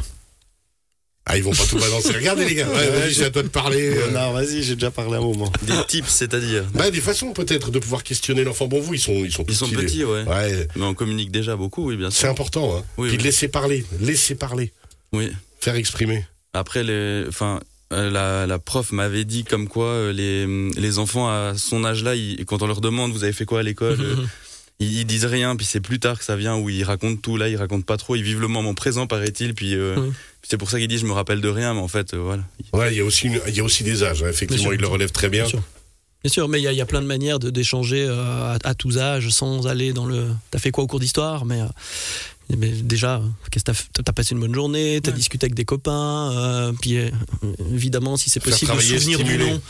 Ah, 1.25 1.37
ils 1.37 1.43
vont 1.43 1.51
pas 1.51 1.63
tout 1.65 1.79
balancer. 1.79 2.11
Regardez 2.11 2.45
les 2.45 2.55
gars, 2.55 2.67
ouais, 2.69 3.09
j'ai 3.09 3.23
à 3.23 3.29
toi 3.29 3.43
de 3.43 3.47
parler. 3.47 3.95
Euh. 3.95 4.11
Non, 4.11 4.33
vas-y, 4.33 4.61
j'ai 4.61 4.75
déjà 4.75 4.91
parlé 4.91 5.15
un 5.15 5.21
moment. 5.21 5.51
Des 5.61 5.73
tips, 5.87 6.09
c'est-à-dire 6.09 6.65
Bah, 6.73 6.91
des 6.91 6.99
façons 6.99 7.31
peut-être 7.31 7.71
de 7.71 7.79
pouvoir 7.79 8.03
questionner 8.03 8.43
l'enfant. 8.43 8.67
Bon, 8.67 8.81
vous, 8.81 8.93
ils 8.93 8.99
sont, 8.99 9.23
ils 9.23 9.31
sont, 9.31 9.45
ils 9.47 9.55
sont 9.55 9.69
petits, 9.69 10.03
ouais. 10.03 10.23
ouais. 10.23 10.67
Mais 10.75 10.83
on 10.83 10.93
communique 10.93 11.31
déjà 11.31 11.55
beaucoup, 11.55 11.87
oui, 11.87 11.95
bien 11.95 12.11
sûr. 12.11 12.21
C'est 12.21 12.27
important, 12.27 12.77
hein. 12.77 12.83
Oui, 12.97 13.07
Puis 13.07 13.17
de 13.17 13.23
laisser 13.23 13.47
parler, 13.47 13.85
laisser 14.01 14.35
parler. 14.35 14.73
Oui. 15.13 15.31
Faire 15.61 15.75
exprimer. 15.75 16.25
Après, 16.53 16.83
les, 16.83 17.23
enfin, 17.29 17.61
euh, 17.93 18.09
la, 18.09 18.45
la, 18.45 18.59
prof 18.59 18.91
m'avait 18.91 19.23
dit 19.23 19.45
comme 19.45 19.67
quoi 19.67 19.85
euh, 19.85 20.11
les, 20.11 20.45
les 20.79 20.99
enfants 20.99 21.29
à 21.29 21.53
son 21.55 21.85
âge-là, 21.85 22.13
quand 22.47 22.61
on 22.61 22.67
leur 22.67 22.81
demande 22.81 23.11
vous 23.13 23.23
avez 23.23 23.33
fait 23.33 23.45
quoi 23.45 23.61
à 23.61 23.63
l'école, 23.63 23.97
ils, 24.79 25.05
disent 25.05 25.25
rien, 25.25 25.55
puis 25.55 25.65
c'est 25.65 25.79
plus 25.79 25.99
tard 25.99 26.19
que 26.19 26.25
ça 26.25 26.35
vient 26.35 26.57
où 26.57 26.69
ils 26.69 26.83
racontent 26.83 27.19
tout. 27.21 27.37
Là, 27.37 27.49
ils 27.49 27.55
racontent 27.55 27.85
pas 27.85 27.97
trop, 27.97 28.15
ils 28.15 28.23
vivent 28.23 28.41
le 28.41 28.47
moment 28.47 28.73
présent, 28.73 29.07
paraît-il, 29.07 29.53
puis. 29.53 29.77
C'est 30.43 30.57
pour 30.57 30.69
ça 30.69 30.77
qu'il 30.77 30.87
dit 30.87 30.97
je 30.97 31.05
me 31.05 31.13
rappelle 31.13 31.41
de 31.41 31.47
rien, 31.47 31.73
mais 31.73 31.79
en 31.79 31.87
fait, 31.87 32.13
euh, 32.13 32.17
voilà. 32.17 32.43
Ouais, 32.73 32.93
il 32.93 32.97
y 32.97 33.01
a 33.01 33.05
aussi, 33.05 33.29
il 33.47 33.55
y 33.55 33.61
a 33.61 33.63
aussi 33.63 33.83
des 33.83 34.03
âges. 34.03 34.23
Hein. 34.23 34.29
Effectivement, 34.29 34.73
il 34.73 34.79
le 34.79 34.87
relève 34.87 35.11
très 35.11 35.29
bien. 35.29 35.45
Bien 35.45 36.31
sûr. 36.31 36.49
mais 36.49 36.61
il 36.61 36.73
y, 36.73 36.81
a 36.81 36.85
plein 36.85 37.01
de 37.01 37.07
manières 37.07 37.39
d'échanger 37.39 38.05
euh, 38.07 38.57
à, 38.61 38.73
tous 38.75 38.97
âges 38.97 39.29
sans 39.29 39.67
aller 39.67 39.93
dans 39.93 40.05
le. 40.05 40.27
T'as 40.51 40.59
fait 40.59 40.71
quoi 40.71 40.83
au 40.83 40.87
cours 40.87 40.99
d'histoire 40.99 41.45
Mais 41.45 41.61
euh, 41.61 41.67
mais 42.49 42.69
déjà, 42.69 43.21
qu'est-ce 43.51 43.63
t'as, 43.63 43.73
as 44.05 44.13
passé 44.13 44.35
une 44.35 44.41
bonne 44.41 44.53
journée, 44.53 44.99
t'as 45.01 45.11
as 45.11 45.13
discuté 45.13 45.45
avec 45.45 45.55
des 45.55 45.65
copains, 45.65 46.31
euh, 46.33 46.73
puis 46.81 46.97
euh, 46.97 47.09
évidemment, 47.73 48.17
si 48.17 48.29
c'est 48.29 48.41
possible, 48.41 48.75
de 48.75 48.79
souvenir 48.79 49.23
du 49.23 49.37
nom 49.37 49.61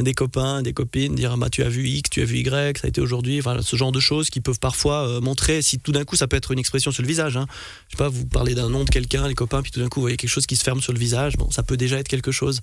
des 0.00 0.14
copains, 0.14 0.62
des 0.62 0.72
copines, 0.72 1.14
dire 1.14 1.32
ah 1.34 1.36
bah 1.36 1.50
tu 1.50 1.62
as 1.62 1.68
vu 1.68 1.86
X, 1.86 2.10
tu 2.10 2.22
as 2.22 2.24
vu 2.24 2.38
Y, 2.38 2.78
ça 2.78 2.86
a 2.86 2.88
été 2.88 3.00
aujourd'hui, 3.00 3.38
enfin 3.38 3.60
ce 3.62 3.76
genre 3.76 3.92
de 3.92 4.00
choses 4.00 4.30
qui 4.30 4.40
peuvent 4.40 4.58
parfois 4.58 5.06
euh, 5.06 5.20
montrer 5.20 5.62
si 5.62 5.78
tout 5.78 5.92
d'un 5.92 6.04
coup 6.04 6.16
ça 6.16 6.26
peut 6.26 6.36
être 6.36 6.50
une 6.52 6.58
expression 6.58 6.90
sur 6.90 7.02
le 7.02 7.08
visage. 7.08 7.36
Hein. 7.36 7.46
Je 7.88 7.96
sais 7.96 7.98
pas, 7.98 8.08
vous 8.08 8.26
parlez 8.26 8.54
d'un 8.54 8.70
nom 8.70 8.84
de 8.84 8.90
quelqu'un, 8.90 9.28
les 9.28 9.34
copains, 9.34 9.62
puis 9.62 9.70
tout 9.70 9.80
d'un 9.80 9.88
coup 9.88 10.00
vous 10.00 10.04
voyez 10.04 10.16
quelque 10.16 10.30
chose 10.30 10.46
qui 10.46 10.56
se 10.56 10.64
ferme 10.64 10.80
sur 10.80 10.92
le 10.92 10.98
visage. 10.98 11.36
Bon, 11.36 11.50
ça 11.50 11.62
peut 11.62 11.76
déjà 11.76 11.98
être 11.98 12.08
quelque 12.08 12.32
chose, 12.32 12.60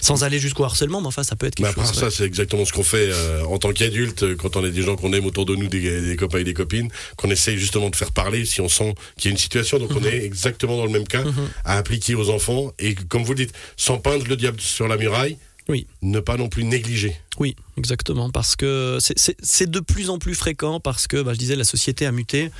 sans 0.00 0.24
aller 0.24 0.38
jusqu'au 0.38 0.64
harcèlement, 0.64 1.00
mais 1.00 1.08
enfin 1.08 1.24
ça 1.24 1.36
peut 1.36 1.46
être 1.46 1.56
quelque 1.56 1.76
mais 1.76 1.82
après, 1.82 1.94
Ça 1.94 2.10
c'est 2.10 2.24
exactement 2.24 2.64
ce 2.64 2.72
qu'on 2.72 2.84
fait 2.84 3.10
en 3.46 3.58
tant 3.58 3.72
qu'adulte 3.72 4.36
quand 4.36 4.56
on 4.56 4.64
est 4.64 4.70
des 4.70 4.82
gens 4.82 4.96
qu'on 4.96 5.12
aime 5.12 5.26
autour 5.26 5.44
de 5.44 5.56
nous, 5.56 5.66
des, 5.66 6.00
des 6.00 6.16
copains 6.16 6.38
et 6.38 6.44
des 6.44 6.54
copines, 6.54 6.88
qu'on 7.16 7.30
essaye 7.30 7.58
justement 7.58 7.90
de 7.90 7.96
faire 7.96 8.12
parler 8.12 8.44
si 8.44 8.60
on 8.60 8.68
sent 8.68 8.94
qu'il 9.16 9.30
y 9.30 9.32
a 9.32 9.32
une 9.32 9.38
situation, 9.38 9.78
donc 9.78 9.90
on 9.92 10.00
mhm. 10.00 10.06
est 10.06 10.24
exactement 10.24 10.76
dans 10.76 10.84
le 10.84 10.92
même 10.92 11.06
cas 11.06 11.24
mhm. 11.24 11.48
à 11.64 11.76
appliquer 11.76 12.14
aux 12.14 12.30
enfants. 12.30 12.72
Et 12.78 12.94
comme 12.94 13.24
vous 13.24 13.32
le 13.32 13.44
dites, 13.44 13.54
sans 13.76 13.98
peindre 13.98 14.26
le 14.26 14.36
diable 14.36 14.60
sur 14.60 14.88
la 14.88 14.96
muraille, 14.96 15.38
oui. 15.68 15.86
ne 16.02 16.20
pas 16.20 16.36
non 16.36 16.48
plus 16.48 16.64
négliger. 16.64 17.16
Oui, 17.38 17.54
exactement, 17.76 18.30
parce 18.30 18.56
que 18.56 18.98
c'est 19.00 19.70
de 19.70 19.80
plus 19.80 20.10
en 20.10 20.18
plus 20.18 20.34
fréquent, 20.34 20.80
parce 20.80 21.06
que, 21.06 21.22
bah, 21.22 21.34
je 21.34 21.38
disais, 21.38 21.56
la 21.56 21.64
société 21.64 22.06
a 22.06 22.12
muté. 22.12 22.50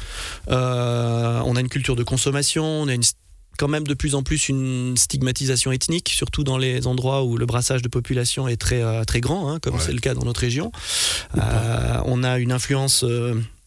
Euh, 0.48 1.40
on 1.44 1.56
a 1.56 1.60
une 1.60 1.68
culture 1.68 1.96
de 1.96 2.04
consommation, 2.04 2.64
on 2.64 2.88
a 2.88 2.94
une 2.94 3.02
quand 3.58 3.66
même 3.66 3.88
de 3.88 3.94
plus 3.94 4.14
en 4.14 4.22
plus 4.22 4.48
une 4.48 4.96
stigmatisation 4.96 5.72
ethnique, 5.72 6.10
surtout 6.10 6.44
dans 6.44 6.58
les 6.58 6.86
endroits 6.86 7.24
où 7.24 7.36
le 7.36 7.44
brassage 7.44 7.82
de 7.82 7.88
population 7.88 8.46
est 8.46 8.56
très, 8.56 8.82
euh, 8.82 9.02
très 9.02 9.20
grand, 9.20 9.50
hein, 9.50 9.58
comme 9.60 9.80
c'est 9.80 9.92
le 9.92 9.98
cas 9.98 10.14
dans 10.14 10.24
notre 10.24 10.40
région. 10.40 10.70
Euh, 11.36 12.00
on 12.04 12.22
a 12.22 12.38
une 12.38 12.52
influence 12.52 13.04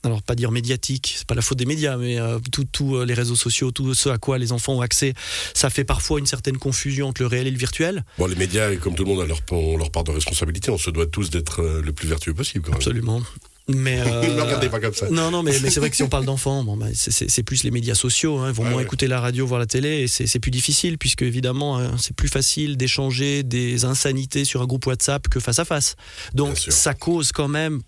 alors 0.03 0.21
pas 0.23 0.35
dire 0.35 0.51
médiatique, 0.51 1.13
c'est 1.17 1.27
pas 1.27 1.35
la 1.35 1.41
faute 1.41 1.57
des 1.57 1.65
médias, 1.65 1.95
mais 1.97 2.19
euh, 2.19 2.39
tous 2.71 2.95
euh, 2.95 3.05
les 3.05 3.13
réseaux 3.13 3.35
sociaux, 3.35 3.71
tout 3.71 3.93
ce 3.93 4.09
à 4.09 4.17
quoi 4.17 4.37
les 4.37 4.51
enfants 4.51 4.73
ont 4.73 4.81
accès, 4.81 5.13
ça 5.53 5.69
fait 5.69 5.83
parfois 5.83 6.19
une 6.19 6.25
certaine 6.25 6.57
confusion 6.57 7.09
entre 7.09 7.21
le 7.21 7.27
réel 7.27 7.47
et 7.47 7.51
le 7.51 7.57
virtuel. 7.57 8.03
Bon, 8.17 8.25
les 8.25 8.35
médias, 8.35 8.75
comme 8.77 8.95
tout 8.95 9.03
le 9.03 9.13
monde, 9.13 9.27
leur, 9.27 9.39
leur 9.77 9.91
part 9.91 10.03
de 10.03 10.11
responsabilité. 10.11 10.71
On 10.71 10.77
se 10.77 10.89
doit 10.89 11.05
tous 11.05 11.29
d'être 11.29 11.61
euh, 11.61 11.81
le 11.81 11.93
plus 11.93 12.07
vertueux 12.07 12.33
possible. 12.33 12.65
Quand 12.65 12.71
même. 12.71 12.77
Absolument. 12.77 13.21
Mais 13.67 13.97
ne 14.05 14.41
regardez 14.41 14.69
pas 14.69 14.79
comme 14.79 14.93
ça. 14.93 15.07
Non, 15.11 15.29
non, 15.29 15.43
mais, 15.43 15.53
mais 15.61 15.69
c'est 15.69 15.79
vrai 15.79 15.91
que 15.91 15.95
si 15.95 16.01
on 16.01 16.09
parle 16.09 16.25
d'enfants, 16.25 16.63
bon, 16.63 16.77
bah, 16.77 16.87
c'est 16.93 17.43
plus 17.43 17.63
les 17.63 17.69
médias 17.69 17.93
sociaux. 17.93 18.39
Hein, 18.39 18.49
ils 18.49 18.55
vont 18.55 18.65
moins 18.65 18.81
écouter 18.81 19.07
la 19.07 19.21
radio, 19.21 19.45
voir 19.45 19.59
la 19.59 19.67
télé, 19.67 20.01
et 20.01 20.07
c'est 20.07 20.39
plus 20.39 20.51
difficile 20.51 20.97
puisque 20.97 21.21
évidemment 21.21 21.79
c'est 21.99 22.15
plus 22.15 22.27
facile 22.27 22.75
d'échanger 22.75 23.43
des 23.43 23.85
insanités 23.85 24.45
sur 24.45 24.63
un 24.63 24.65
groupe 24.65 24.87
WhatsApp 24.87 25.27
que 25.29 25.39
face 25.39 25.59
à 25.59 25.65
face. 25.65 25.95
Donc 26.33 26.57
ça 26.57 26.95
cause 26.95 27.31
quand 27.31 27.47
même 27.47 27.81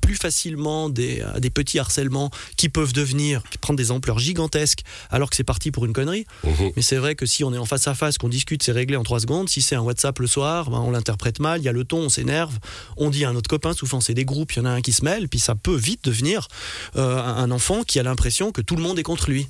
plus 0.00 0.16
facilement 0.16 0.90
des, 0.90 1.24
des 1.38 1.50
petits 1.50 1.78
harcèlements 1.78 2.30
qui 2.56 2.68
peuvent 2.68 2.92
devenir, 2.92 3.42
qui 3.50 3.58
prendre 3.58 3.78
des 3.78 3.90
ampleurs 3.90 4.18
gigantesques 4.18 4.82
alors 5.10 5.30
que 5.30 5.36
c'est 5.36 5.44
parti 5.44 5.70
pour 5.70 5.86
une 5.86 5.92
connerie. 5.92 6.26
Mhm. 6.44 6.72
Mais 6.76 6.82
c'est 6.82 6.96
vrai 6.96 7.14
que 7.14 7.26
si 7.26 7.44
on 7.44 7.54
est 7.54 7.58
en 7.58 7.64
face 7.64 7.88
à 7.88 7.94
face, 7.94 8.18
qu'on 8.18 8.28
discute, 8.28 8.62
c'est 8.62 8.72
réglé 8.72 8.96
en 8.96 9.02
trois 9.02 9.20
secondes. 9.20 9.48
Si 9.48 9.62
c'est 9.62 9.76
un 9.76 9.80
WhatsApp 9.80 10.18
le 10.18 10.26
soir, 10.26 10.70
ben, 10.70 10.78
on 10.78 10.90
l'interprète 10.90 11.40
mal, 11.40 11.60
il 11.60 11.64
y 11.64 11.68
a 11.68 11.72
le 11.72 11.84
ton, 11.84 11.98
on 11.98 12.08
s'énerve, 12.08 12.58
on 12.96 13.10
dit 13.10 13.24
à 13.24 13.30
un 13.30 13.36
autre 13.36 13.48
copain, 13.48 13.72
souvent 13.72 14.00
c'est 14.00 14.14
des 14.14 14.24
groupes, 14.24 14.52
il 14.52 14.58
y 14.58 14.62
en 14.62 14.66
a 14.66 14.70
un 14.70 14.80
qui 14.82 14.92
se 14.92 15.04
mêle, 15.04 15.28
puis 15.28 15.38
ça 15.38 15.54
peut 15.54 15.76
vite 15.76 16.04
devenir 16.04 16.48
euh, 16.96 17.18
un 17.18 17.50
enfant 17.50 17.82
qui 17.82 17.98
a 17.98 18.02
l'impression 18.02 18.52
que 18.52 18.60
tout 18.60 18.76
le 18.76 18.82
monde 18.82 18.98
est 18.98 19.02
contre 19.02 19.30
lui. 19.30 19.48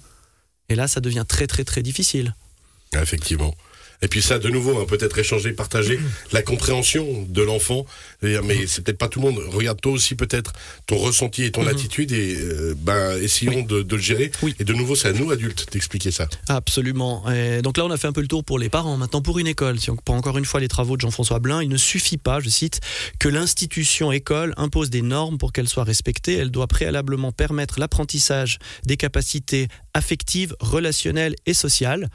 Et 0.68 0.76
là, 0.76 0.86
ça 0.86 1.00
devient 1.00 1.24
très 1.26 1.46
très 1.46 1.64
très 1.64 1.82
difficile. 1.82 2.34
Effectivement. 2.92 3.54
Et 4.02 4.08
puis 4.08 4.22
ça, 4.22 4.38
de 4.38 4.48
nouveau, 4.48 4.78
hein, 4.78 4.86
peut-être 4.88 5.18
échanger, 5.18 5.52
partager 5.52 6.00
la 6.32 6.42
compréhension 6.42 7.26
de 7.28 7.42
l'enfant. 7.42 7.84
Mais 8.22 8.66
c'est 8.66 8.82
peut-être 8.82 8.98
pas 8.98 9.08
tout 9.08 9.20
le 9.20 9.30
monde. 9.30 9.40
Regarde 9.48 9.80
toi 9.80 9.92
aussi 9.92 10.14
peut-être 10.14 10.52
ton 10.86 10.96
ressenti 10.96 11.44
et 11.44 11.50
ton 11.50 11.62
Mhm. 11.62 11.68
attitude 11.68 12.12
et 12.12 12.36
euh, 12.36 12.74
ben, 12.78 13.18
essayons 13.22 13.62
de, 13.62 13.82
de 13.82 13.96
le 13.96 14.02
gérer. 14.02 14.30
Oui. 14.42 14.54
Et 14.58 14.64
de 14.64 14.72
nouveau, 14.72 14.94
c'est 14.94 15.08
à 15.08 15.12
nous 15.12 15.30
adultes 15.30 15.66
d'expliquer 15.72 16.10
ça. 16.10 16.28
Absolument. 16.48 17.30
Et 17.30 17.62
donc 17.62 17.76
là, 17.76 17.84
on 17.84 17.90
a 17.90 17.96
fait 17.96 18.06
un 18.08 18.12
peu 18.12 18.20
le 18.22 18.28
tour 18.28 18.42
pour 18.44 18.58
les 18.58 18.68
parents. 18.68 18.96
Maintenant, 18.96 19.20
pour 19.22 19.38
une 19.38 19.46
école, 19.46 19.78
si 19.80 19.90
on 19.90 19.96
prend 19.96 20.16
encore 20.16 20.38
une 20.38 20.44
fois 20.44 20.60
les 20.60 20.68
travaux 20.68 20.96
de 20.96 21.00
Jean-François 21.02 21.38
Blin, 21.38 21.62
il 21.62 21.68
ne 21.68 21.76
suffit 21.76 22.16
pas, 22.18 22.40
je 22.40 22.48
cite, 22.48 22.80
que 23.18 23.28
l'institution 23.28 24.12
école 24.12 24.54
impose 24.56 24.88
des 24.90 25.02
normes 25.02 25.36
pour 25.38 25.52
qu'elles 25.52 25.68
soient 25.68 25.84
respectées. 25.84 26.34
Elle 26.36 26.50
doit 26.50 26.66
préalablement 26.68 27.32
permettre 27.32 27.78
l'apprentissage 27.78 28.58
des 28.86 28.96
capacités 28.96 29.68
affectives, 29.94 30.54
relationnelles 30.60 31.34
et 31.46 31.54
sociales 31.54 32.08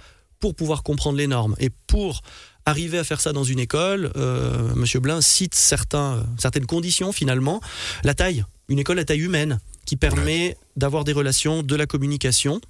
pour 0.45 0.53
pouvoir 0.53 0.83
comprendre 0.83 1.17
les 1.17 1.25
normes. 1.25 1.55
Et 1.57 1.71
pour 1.87 2.21
arriver 2.67 2.99
à 2.99 3.03
faire 3.03 3.19
ça 3.19 3.33
dans 3.33 3.43
une 3.43 3.57
école, 3.57 4.11
euh, 4.15 4.75
Monsieur 4.75 4.99
Blin 4.99 5.19
cite 5.19 5.55
certains, 5.55 6.23
certaines 6.37 6.67
conditions 6.67 7.11
finalement. 7.11 7.61
La 8.03 8.13
taille, 8.13 8.45
une 8.69 8.77
école 8.77 8.99
à 8.99 9.05
taille 9.05 9.21
humaine 9.21 9.59
qui 9.87 9.95
permet 9.95 10.55
d'avoir 10.75 11.03
des 11.03 11.13
relations, 11.13 11.63
de 11.63 11.75
la 11.75 11.87
communication. 11.87 12.61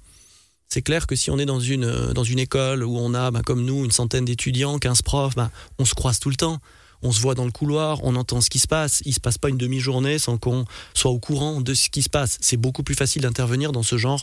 C'est 0.70 0.80
clair 0.80 1.06
que 1.06 1.16
si 1.16 1.30
on 1.30 1.38
est 1.38 1.44
dans 1.44 1.60
une, 1.60 1.84
euh, 1.84 2.14
dans 2.14 2.24
une 2.24 2.38
école 2.38 2.82
où 2.82 2.96
on 2.96 3.12
a, 3.12 3.30
bah, 3.30 3.42
comme 3.44 3.62
nous, 3.62 3.84
une 3.84 3.90
centaine 3.90 4.24
d'étudiants, 4.24 4.78
15 4.78 5.02
profs, 5.02 5.34
bah, 5.34 5.50
on 5.78 5.84
se 5.84 5.94
croise 5.94 6.18
tout 6.18 6.30
le 6.30 6.36
temps. 6.36 6.60
On 7.02 7.12
se 7.12 7.20
voit 7.20 7.34
dans 7.34 7.44
le 7.44 7.50
couloir, 7.52 8.00
on 8.02 8.16
entend 8.16 8.40
ce 8.40 8.50
qui 8.50 8.58
se 8.58 8.66
passe. 8.68 9.02
Il 9.04 9.12
se 9.14 9.20
passe 9.20 9.38
pas 9.38 9.48
une 9.48 9.58
demi-journée 9.58 10.18
sans 10.18 10.38
qu'on 10.38 10.64
soit 10.94 11.10
au 11.10 11.18
courant 11.18 11.60
de 11.60 11.74
ce 11.74 11.88
qui 11.90 12.02
se 12.02 12.08
passe. 12.08 12.38
C'est 12.40 12.56
beaucoup 12.56 12.82
plus 12.82 12.94
facile 12.94 13.22
d'intervenir 13.22 13.72
dans 13.72 13.82
ce 13.82 13.96
genre 13.98 14.22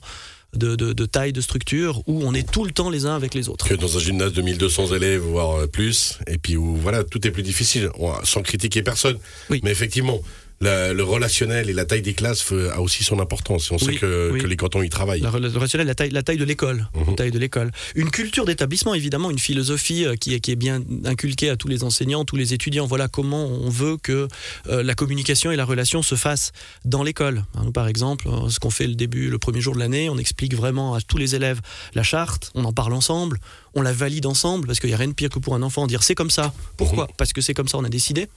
de, 0.56 0.76
de- 0.76 0.94
de 0.94 1.06
taille, 1.08 1.34
de 1.34 1.42
structure, 1.42 2.02
où 2.08 2.22
on 2.24 2.34
est 2.36 2.48
tout 2.50 2.64
le 2.64 2.72
temps 2.72 2.90
les 2.92 3.06
uns 3.08 3.16
avec 3.16 3.34
les 3.34 3.50
autres. 3.50 3.68
Que 3.68 3.74
dans 3.74 3.98
un 3.98 4.00
gymnase 4.00 4.34
de 4.34 4.42
1200 4.44 4.94
élèves, 4.94 5.22
voire 5.22 5.62
euh, 5.62 5.68
plus. 5.68 6.20
Et 6.28 6.38
puis 6.38 6.58
où, 6.58 6.76
voilà, 6.76 7.04
tout 7.04 7.26
est 7.28 7.32
plus 7.32 7.42
difficile, 7.44 7.90
sans 8.24 8.42
critiquer 8.44 8.84
personne. 8.84 9.18
Oui. 9.50 9.62
Mais 9.64 9.72
effectivement, 9.72 10.20
la- 10.64 10.94
le 10.94 11.04
relationnel 11.04 11.70
et 11.70 11.74
la 11.74 11.86
taille 11.86 12.02
des 12.02 12.14
classes 12.14 12.52
a 12.74 12.82
aussi 12.82 13.04
son 13.04 13.20
importance. 13.20 13.70
On 13.72 13.78
sait 13.78 13.96
que, 13.96 14.32
oui. 14.34 14.40
que 14.42 14.48
les 14.48 14.56
cantons 14.56 14.82
y 14.82 14.90
travaillent. 14.90 15.22
La, 15.22 15.30
le 15.32 15.48
relationnel, 15.50 15.88
la 15.88 15.96
taille, 15.96 16.10
la 16.12 16.24
taille 16.24 16.38
de 16.38 16.46
l'école, 16.46 16.88
Mhm. 16.96 17.16
taille 17.16 17.32
de 17.32 17.40
l'école. 17.40 17.72
Une 17.96 18.10
culture 18.10 18.46
d'établissement, 18.46 18.94
évidemment, 18.94 19.30
une 19.32 19.40
philosophie 19.40 20.06
euh, 20.06 20.16
qui 20.16 20.34
est, 20.34 20.40
qui 20.40 20.52
est 20.52 20.56
bien 20.56 20.82
inculquée 21.06 21.50
à 21.50 21.56
tous 21.58 21.68
les 21.68 21.84
enseignants, 21.84 22.26
tous 22.26 22.36
les 22.38 22.54
étudiants. 22.54 22.86
Voilà 22.86 23.08
comment 23.08 23.46
on 23.48 23.70
veut 23.70 23.98
que 23.98 24.28
euh, 24.70 24.84
la 24.84 24.96
communication 24.96 25.52
et 25.52 25.56
la 25.56 25.66
relation 25.66 26.02
se 26.02 26.16
fassent 26.16 26.52
dans 26.86 27.04
l'école. 27.04 27.44
Hein, 27.56 27.72
par 27.72 27.88
exemple, 27.88 28.28
euh, 28.28 28.50
ce 28.50 28.60
qu'on 28.60 28.70
fait 28.72 28.88
le 28.88 28.96
début, 28.96 29.30
le 29.30 29.38
premier 29.40 29.62
jour 29.62 29.74
de 29.76 29.80
l'année, 29.80 30.10
on 30.10 30.18
explique 30.18 30.56
vraiment 30.56 30.96
à 30.96 31.02
tous 31.02 31.18
les 31.18 31.36
élèves 31.36 31.62
la 31.94 32.04
charte, 32.04 32.52
on 32.56 32.64
en 32.66 32.74
parle 32.74 32.94
ensemble, 32.94 33.40
on 33.76 33.82
la 33.82 33.92
valide 33.94 34.26
ensemble, 34.26 34.68
parce 34.68 34.80
qu'il 34.80 34.90
n'y 34.90 34.94
a 34.96 34.98
rien 34.98 35.08
de 35.08 35.14
pire 35.14 35.30
que 35.30 35.40
pour 35.40 35.56
un 35.56 35.62
enfant 35.64 35.88
dire 35.88 36.04
c'est 36.04 36.16
comme 36.16 36.30
ça. 36.30 36.54
Pourquoi? 36.78 37.08
Parce 37.18 37.34
que 37.34 37.42
c'est 37.42 37.54
comme 37.54 37.68
ça, 37.68 37.78
on 37.78 37.84
a 37.84 37.90
décidé. 37.90 38.28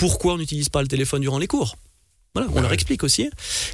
Pourquoi 0.00 0.32
on 0.32 0.38
n'utilise 0.38 0.70
pas 0.70 0.80
le 0.80 0.88
téléphone 0.88 1.20
durant 1.20 1.38
les 1.38 1.46
cours 1.46 1.76
voilà, 2.34 2.48
on 2.54 2.60
leur 2.60 2.72
explique 2.72 3.02
aussi. 3.02 3.28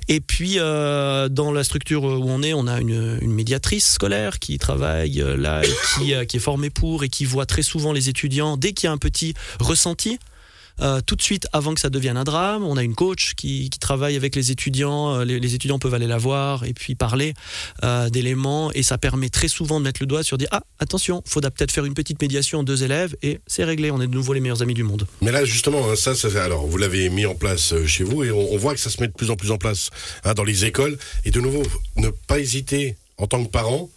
Et 0.08 0.20
puis, 0.20 0.54
euh, 0.56 1.28
dans 1.28 1.52
la 1.52 1.62
structure 1.62 2.04
où 2.04 2.24
on 2.26 2.42
est, 2.42 2.54
on 2.54 2.66
a 2.66 2.80
une, 2.80 3.18
une 3.20 3.32
médiatrice 3.32 3.92
scolaire 3.92 4.38
qui 4.38 4.56
travaille 4.56 5.20
euh, 5.20 5.36
là, 5.36 5.62
et 5.62 5.68
qui, 5.98 6.14
euh, 6.14 6.24
qui 6.24 6.38
est 6.38 6.40
formée 6.40 6.70
pour 6.70 7.04
et 7.04 7.10
qui 7.10 7.26
voit 7.26 7.44
très 7.44 7.60
souvent 7.60 7.92
les 7.92 8.08
étudiants 8.08 8.56
dès 8.56 8.72
qu'il 8.72 8.86
y 8.86 8.88
a 8.88 8.92
un 8.92 8.96
petit 8.96 9.34
ressenti. 9.60 10.18
Euh, 10.80 11.00
tout 11.04 11.16
de 11.16 11.22
suite, 11.22 11.46
avant 11.52 11.74
que 11.74 11.80
ça 11.80 11.90
devienne 11.90 12.16
un 12.16 12.24
drame, 12.24 12.64
on 12.64 12.76
a 12.76 12.82
une 12.82 12.94
coach 12.94 13.34
qui, 13.34 13.70
qui 13.70 13.78
travaille 13.78 14.16
avec 14.16 14.34
les 14.36 14.50
étudiants. 14.50 15.14
euh, 15.20 15.24
Les, 15.24 15.54
étudiants 15.54 15.78
peuvent 15.78 15.94
aller 15.94 16.06
la 16.06 16.18
voir 16.18 16.64
et 16.64 16.74
puis 16.74 16.94
parler 16.94 17.34
euh, 17.84 18.08
d'éléments. 18.10 18.70
Et 18.72 18.82
ça 18.82 18.98
permet 18.98 19.28
très 19.28 19.48
souvent 19.48 19.80
de 19.80 19.84
mettre 19.84 20.00
le 20.02 20.06
doigt 20.06 20.22
sur 20.22 20.38
dire 20.38 20.48
Ah, 20.52 20.62
attention, 20.78 21.22
faudra 21.26 21.50
peut-être 21.50 21.72
faire 21.72 21.84
une 21.84 21.94
petite 21.94 22.20
médiation 22.20 22.60
en 22.60 22.62
deux 22.62 22.82
élèves 22.82 23.16
et 23.22 23.40
c'est 23.46 23.64
réglé. 23.64 23.90
On 23.90 24.00
est 24.00 24.06
de 24.06 24.14
nouveau 24.14 24.32
les 24.32 24.40
meilleurs 24.40 24.62
amis 24.62 24.74
du 24.74 24.82
monde. 24.82 25.06
Mais 25.22 25.32
là, 25.32 25.44
justement, 25.44 25.90
hein, 25.90 25.96
ça, 25.96 26.14
ça, 26.14 26.28
alors, 26.42 26.66
vous 26.66 26.76
l'avez 26.76 27.08
mis 27.08 27.26
en 27.26 27.34
place 27.34 27.74
chez 27.86 28.04
vous 28.04 28.24
et 28.24 28.30
on, 28.30 28.52
on 28.52 28.56
voit 28.56 28.74
que 28.74 28.80
ça 28.80 28.90
se 28.90 29.00
met 29.00 29.08
de 29.08 29.12
plus 29.12 29.30
en 29.30 29.36
plus 29.36 29.50
en 29.50 29.58
place 29.58 29.90
hein, 30.24 30.34
dans 30.34 30.44
les 30.44 30.64
écoles. 30.64 30.98
Et 31.24 31.30
de 31.30 31.40
nouveau, 31.40 31.62
ne 31.96 32.10
pas 32.10 32.38
hésiter, 32.38 32.96
en 33.18 33.26
tant 33.26 33.42
que 33.44 33.50
parent, 33.50 33.88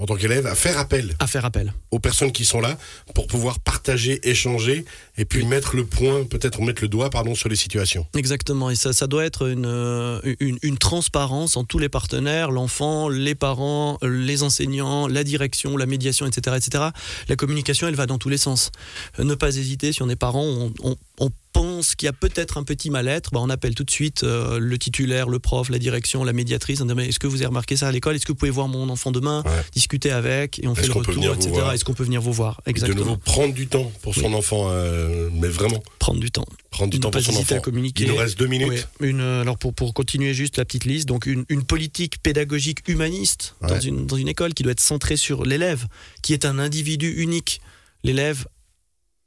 en 0.00 0.06
tant 0.06 0.14
qu'élève, 0.14 0.46
à 0.46 0.54
faire 0.54 0.78
appel 0.78 1.16
À 1.18 1.26
faire 1.26 1.44
appel. 1.44 1.72
aux 1.90 1.98
personnes 1.98 2.30
qui 2.30 2.44
sont 2.44 2.60
là 2.60 2.78
pour 3.14 3.26
pouvoir 3.26 3.58
partager, 3.58 4.20
échanger 4.28 4.84
et 5.16 5.24
puis 5.24 5.44
mettre 5.44 5.74
le 5.74 5.84
point, 5.84 6.22
peut-être 6.24 6.60
mettre 6.60 6.82
le 6.82 6.88
doigt, 6.88 7.10
pardon, 7.10 7.34
sur 7.34 7.48
les 7.48 7.56
situations. 7.56 8.06
Exactement, 8.14 8.70
et 8.70 8.76
ça, 8.76 8.92
ça 8.92 9.08
doit 9.08 9.24
être 9.24 9.48
une, 9.48 9.66
euh, 9.66 10.20
une, 10.38 10.56
une 10.62 10.78
transparence 10.78 11.56
en 11.56 11.64
tous 11.64 11.80
les 11.80 11.88
partenaires, 11.88 12.52
l'enfant, 12.52 13.08
les 13.08 13.34
parents, 13.34 13.98
les 14.02 14.44
enseignants, 14.44 15.08
la 15.08 15.24
direction, 15.24 15.76
la 15.76 15.86
médiation, 15.86 16.26
etc., 16.26 16.56
etc. 16.56 16.84
La 17.28 17.34
communication, 17.34 17.88
elle 17.88 17.96
va 17.96 18.06
dans 18.06 18.18
tous 18.18 18.28
les 18.28 18.38
sens. 18.38 18.70
Euh, 19.18 19.24
Ne 19.24 19.34
pas 19.34 19.48
hésiter, 19.56 19.92
si 19.92 20.00
on 20.02 20.08
est 20.08 20.14
parent, 20.16 20.44
on, 20.44 20.72
on- 20.84 20.96
on 21.20 21.30
pense 21.52 21.94
qu'il 21.94 22.06
y 22.06 22.08
a 22.08 22.12
peut-être 22.12 22.58
un 22.58 22.62
petit 22.64 22.90
mal-être, 22.90 23.30
bah, 23.32 23.40
on 23.42 23.50
appelle 23.50 23.74
tout 23.74 23.84
de 23.84 23.90
suite 23.90 24.22
euh, 24.22 24.58
le 24.58 24.78
titulaire, 24.78 25.28
le 25.28 25.38
prof, 25.38 25.68
la 25.70 25.78
direction, 25.78 26.24
la 26.24 26.32
médiatrice. 26.32 26.80
On 26.80 26.84
dit, 26.86 26.94
Mais 26.94 27.08
Est-ce 27.08 27.18
que 27.18 27.26
vous 27.26 27.36
avez 27.38 27.46
remarqué 27.46 27.76
ça 27.76 27.88
à 27.88 27.92
l'école? 27.92 28.16
Est-ce 28.16 28.26
que 28.26 28.32
vous 28.32 28.36
pouvez 28.38 28.50
voir 28.50 28.68
mon 28.68 28.88
enfant 28.88 29.10
demain? 29.10 29.42
Ouais. 29.44 29.50
Discuter 29.72 30.10
avec, 30.10 30.58
et 30.62 30.66
on 30.68 30.74
fait 30.74 30.86
le 30.86 30.92
retour, 30.92 31.24
etc. 31.34 31.52
Est-ce 31.74 31.84
qu'on 31.84 31.94
peut 31.94 32.04
venir 32.04 32.20
vous 32.20 32.32
voir? 32.32 32.60
Et 32.66 32.70
de 32.72 32.76
Exactement. 32.76 33.00
nouveau, 33.00 33.16
prendre 33.16 33.54
du 33.54 33.66
temps 33.66 33.90
pour 34.02 34.14
son 34.14 34.32
enfant, 34.34 34.68
euh, 34.70 35.28
mais 35.32 35.48
vraiment, 35.48 35.82
Prendre 35.98 36.20
du 36.20 36.30
temps. 36.30 36.46
prendre 36.70 36.90
du 36.90 36.98
Ne 36.98 37.02
temps 37.02 37.10
pas 37.10 37.20
pour 37.22 37.32
son 37.34 37.40
enfant. 37.40 37.56
à 37.56 37.60
communiquer. 37.60 38.04
Il 38.04 38.10
nous 38.10 38.16
reste 38.16 38.38
deux 38.38 38.46
minutes. 38.46 38.88
Oui, 39.00 39.08
une, 39.08 39.20
euh, 39.20 39.40
alors 39.42 39.58
pour, 39.58 39.74
pour 39.74 39.94
continuer 39.94 40.34
juste 40.34 40.56
la 40.58 40.64
petite 40.64 40.84
liste, 40.84 41.06
donc 41.08 41.26
une, 41.26 41.44
une 41.48 41.64
politique 41.64 42.22
pédagogique 42.22 42.86
humaniste 42.88 43.54
dans, 43.66 43.80
une, 43.80 44.06
dans 44.06 44.16
une 44.16 44.28
école 44.28 44.54
qui 44.54 44.62
doit 44.62 44.72
être 44.72 44.80
centrée 44.80 45.16
sur 45.16 45.44
l'élève, 45.44 45.86
qui 46.22 46.32
est 46.32 46.44
un 46.44 46.58
individu 46.58 47.10
unique. 47.22 47.60
L'élève 48.04 48.46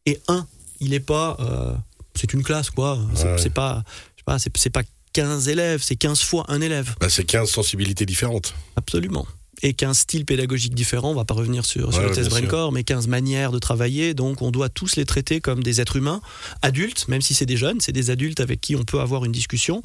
est 0.05 0.21
un, 0.27 0.47
il 0.79 0.91
n'est 0.91 0.99
pas, 0.99 1.37
euh, 1.39 1.73
c'est 2.15 2.33
une 2.33 2.43
classe 2.43 2.69
quoi. 2.69 2.99
C'est 3.15 3.25
Ouais. 3.25 3.37
c'est 3.37 3.53
pas, 3.53 3.83
pas, 4.25 4.37
c'est 4.39 4.69
pas 4.69 4.83
15 5.13 5.47
élèves, 5.49 5.81
c'est 5.83 5.95
15 5.95 6.21
fois 6.21 6.45
un 6.47 6.61
élève, 6.61 6.95
Bah, 7.01 7.09
c'est 7.09 7.25
15 7.25 7.49
sensibilités 7.49 8.05
différentes. 8.05 8.53
absolument. 8.75 9.25
Et 9.63 9.73
15 9.73 9.95
styles 9.99 10.25
pédagogiques 10.25 10.73
différents, 10.73 11.11
on 11.11 11.15
va 11.15 11.23
pas 11.25 11.35
revenir 11.35 11.65
sur, 11.65 11.93
sur 11.93 12.01
Ouais, 12.01 12.09
le 12.09 12.15
test. 12.15 12.29
Braincore, 12.31 12.71
mais 12.71 12.83
15 12.83 13.05
manières 13.07 13.51
de 13.51 13.59
travailler, 13.59 14.15
donc 14.15 14.41
on 14.41 14.49
doit 14.49 14.69
tous 14.69 14.95
les 14.95 15.05
traiter 15.05 15.39
comme 15.39 15.61
des 15.61 15.79
êtres 15.81 15.97
humains, 15.97 16.19
adultes, 16.63 17.07
même 17.09 17.21
si 17.21 17.35
c'est 17.35 17.45
des 17.45 17.57
jeunes, 17.57 17.79
c'est 17.79 17.91
des 17.91 18.09
adultes 18.09 18.39
avec 18.39 18.59
qui 18.59 18.75
on 18.75 18.83
peut 18.83 18.99
avoir 19.01 19.23
une 19.23 19.31
discussion, 19.31 19.83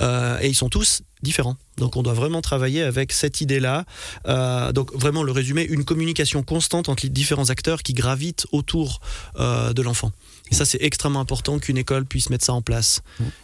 euh, 0.00 0.38
et 0.40 0.48
ils 0.48 0.54
sont 0.54 0.70
tous 0.70 1.02
différents. 1.22 1.56
Donc 1.76 1.96
on 1.96 2.02
doit 2.02 2.14
vraiment 2.14 2.40
travailler 2.40 2.82
avec 2.82 3.12
cette 3.12 3.42
idée-là. 3.42 3.84
Euh, 4.28 4.72
donc 4.72 4.94
vraiment 4.94 5.22
le 5.22 5.32
résumé, 5.32 5.62
une 5.64 5.84
communication 5.84 6.42
constante 6.42 6.88
entre 6.88 7.02
les 7.02 7.10
différents 7.10 7.50
acteurs 7.50 7.82
qui 7.82 7.92
gravitent 7.92 8.46
autour 8.52 9.00
euh, 9.38 9.74
de 9.74 9.82
l'enfant. 9.82 10.10
Et 10.50 10.54
ça 10.54 10.64
c'est 10.64 10.78
extrêmement 10.82 11.20
important 11.20 11.58
qu'une 11.58 11.78
école 11.78 12.04
puisse 12.04 12.30
mettre 12.30 12.44
ça 12.44 12.52
en 12.54 12.62
place. 12.62 13.02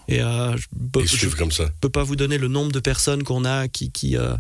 Et 0.09 0.21
euh, 0.21 0.57
je, 0.57 1.29
ça. 1.51 1.71
peux 1.81 1.89
pas 1.91 2.03
vous 2.03 2.17
donner 2.17 2.39
le 2.39 2.49
nombre 2.49 2.73
de 2.73 2.81
personnes 2.81 3.23
qu'on 3.23 3.45
a 3.45 3.69
qui 3.69 3.91
qui 3.91 4.17
euh, 4.17 4.35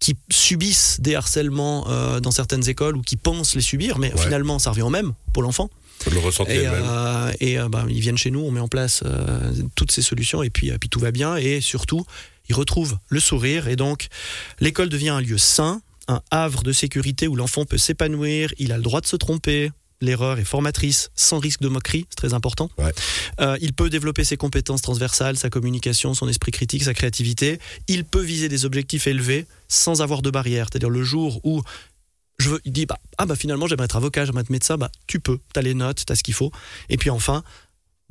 qui 0.00 0.16
subissent 0.30 1.00
des 1.00 1.14
harcèlements 1.14 1.86
euh, 1.88 2.20
dans 2.20 2.30
certaines 2.30 2.68
écoles 2.68 2.96
ou 2.96 3.02
qui 3.02 3.16
pensent 3.16 3.54
les 3.54 3.62
subir, 3.62 3.98
mais 3.98 4.12
Ouais. 4.12 4.20
finalement 4.22 4.58
ça 4.58 4.70
revient 4.70 4.82
au 4.82 4.90
même 4.90 5.12
pour 5.32 5.42
l'enfant. 5.42 5.70
Le 6.10 6.18
Et, 6.50 6.66
euh, 6.66 7.32
et 7.40 7.58
euh, 7.58 7.68
bah, 7.68 7.86
ils 7.88 8.00
viennent 8.00 8.18
chez 8.18 8.30
nous, 8.30 8.40
on 8.40 8.50
met 8.50 8.60
en 8.60 8.68
place 8.68 9.02
euh, 9.06 9.52
toutes 9.74 9.90
ces 9.92 10.02
solutions 10.02 10.42
et 10.42 10.50
puis, 10.50 10.70
puis 10.78 10.88
tout 10.90 11.00
va 11.00 11.12
bien. 11.12 11.36
Et 11.36 11.60
surtout, 11.62 12.04
ils 12.48 12.54
retrouvent 12.54 12.98
le 13.08 13.20
sourire. 13.20 13.68
Et 13.68 13.76
donc, 13.76 14.08
l'école 14.60 14.88
devient 14.90 15.10
un 15.10 15.20
lieu 15.20 15.38
sain, 15.38 15.80
un 16.08 16.20
havre 16.30 16.62
de 16.62 16.72
sécurité 16.72 17.26
où 17.28 17.36
l'enfant 17.36 17.64
peut 17.64 17.78
s'épanouir, 17.78 18.52
il 18.58 18.72
a 18.72 18.76
le 18.76 18.82
droit 18.82 19.00
de 19.00 19.06
se 19.06 19.16
tromper. 19.16 19.70
L'erreur 20.04 20.38
est 20.38 20.44
formatrice, 20.44 21.10
sans 21.14 21.38
risque 21.38 21.60
de 21.60 21.68
moquerie, 21.68 22.06
c'est 22.10 22.16
très 22.16 22.34
important. 22.34 22.70
Ouais. 22.78 22.92
Euh, 23.40 23.56
il 23.60 23.72
peut 23.72 23.88
développer 23.88 24.22
ses 24.22 24.36
compétences 24.36 24.82
transversales, 24.82 25.36
sa 25.36 25.48
communication, 25.48 26.12
son 26.14 26.28
esprit 26.28 26.52
critique, 26.52 26.84
sa 26.84 26.92
créativité. 26.92 27.58
Il 27.88 28.04
peut 28.04 28.20
viser 28.20 28.48
des 28.48 28.66
objectifs 28.66 29.06
élevés 29.06 29.46
sans 29.68 30.02
avoir 30.02 30.20
de 30.20 30.30
barrière. 30.30 30.66
C'est-à-dire 30.70 30.90
le 30.90 31.02
jour 31.02 31.40
où 31.42 31.62
je 32.38 32.50
veux, 32.50 32.60
il 32.64 32.72
dit 32.72 32.84
bah, 32.84 32.98
ah 33.16 33.26
bah 33.26 33.36
finalement 33.36 33.66
j'aimerais 33.66 33.86
être 33.86 33.96
avocat, 33.96 34.26
j'aimerais 34.26 34.42
être 34.42 34.50
médecin, 34.50 34.76
bah 34.76 34.90
tu 35.06 35.20
peux, 35.20 35.38
t'as 35.52 35.62
les 35.62 35.74
notes, 35.74 36.04
t'as 36.04 36.16
ce 36.16 36.22
qu'il 36.22 36.34
faut. 36.34 36.50
Et 36.88 36.96
puis 36.96 37.10
enfin, 37.10 37.42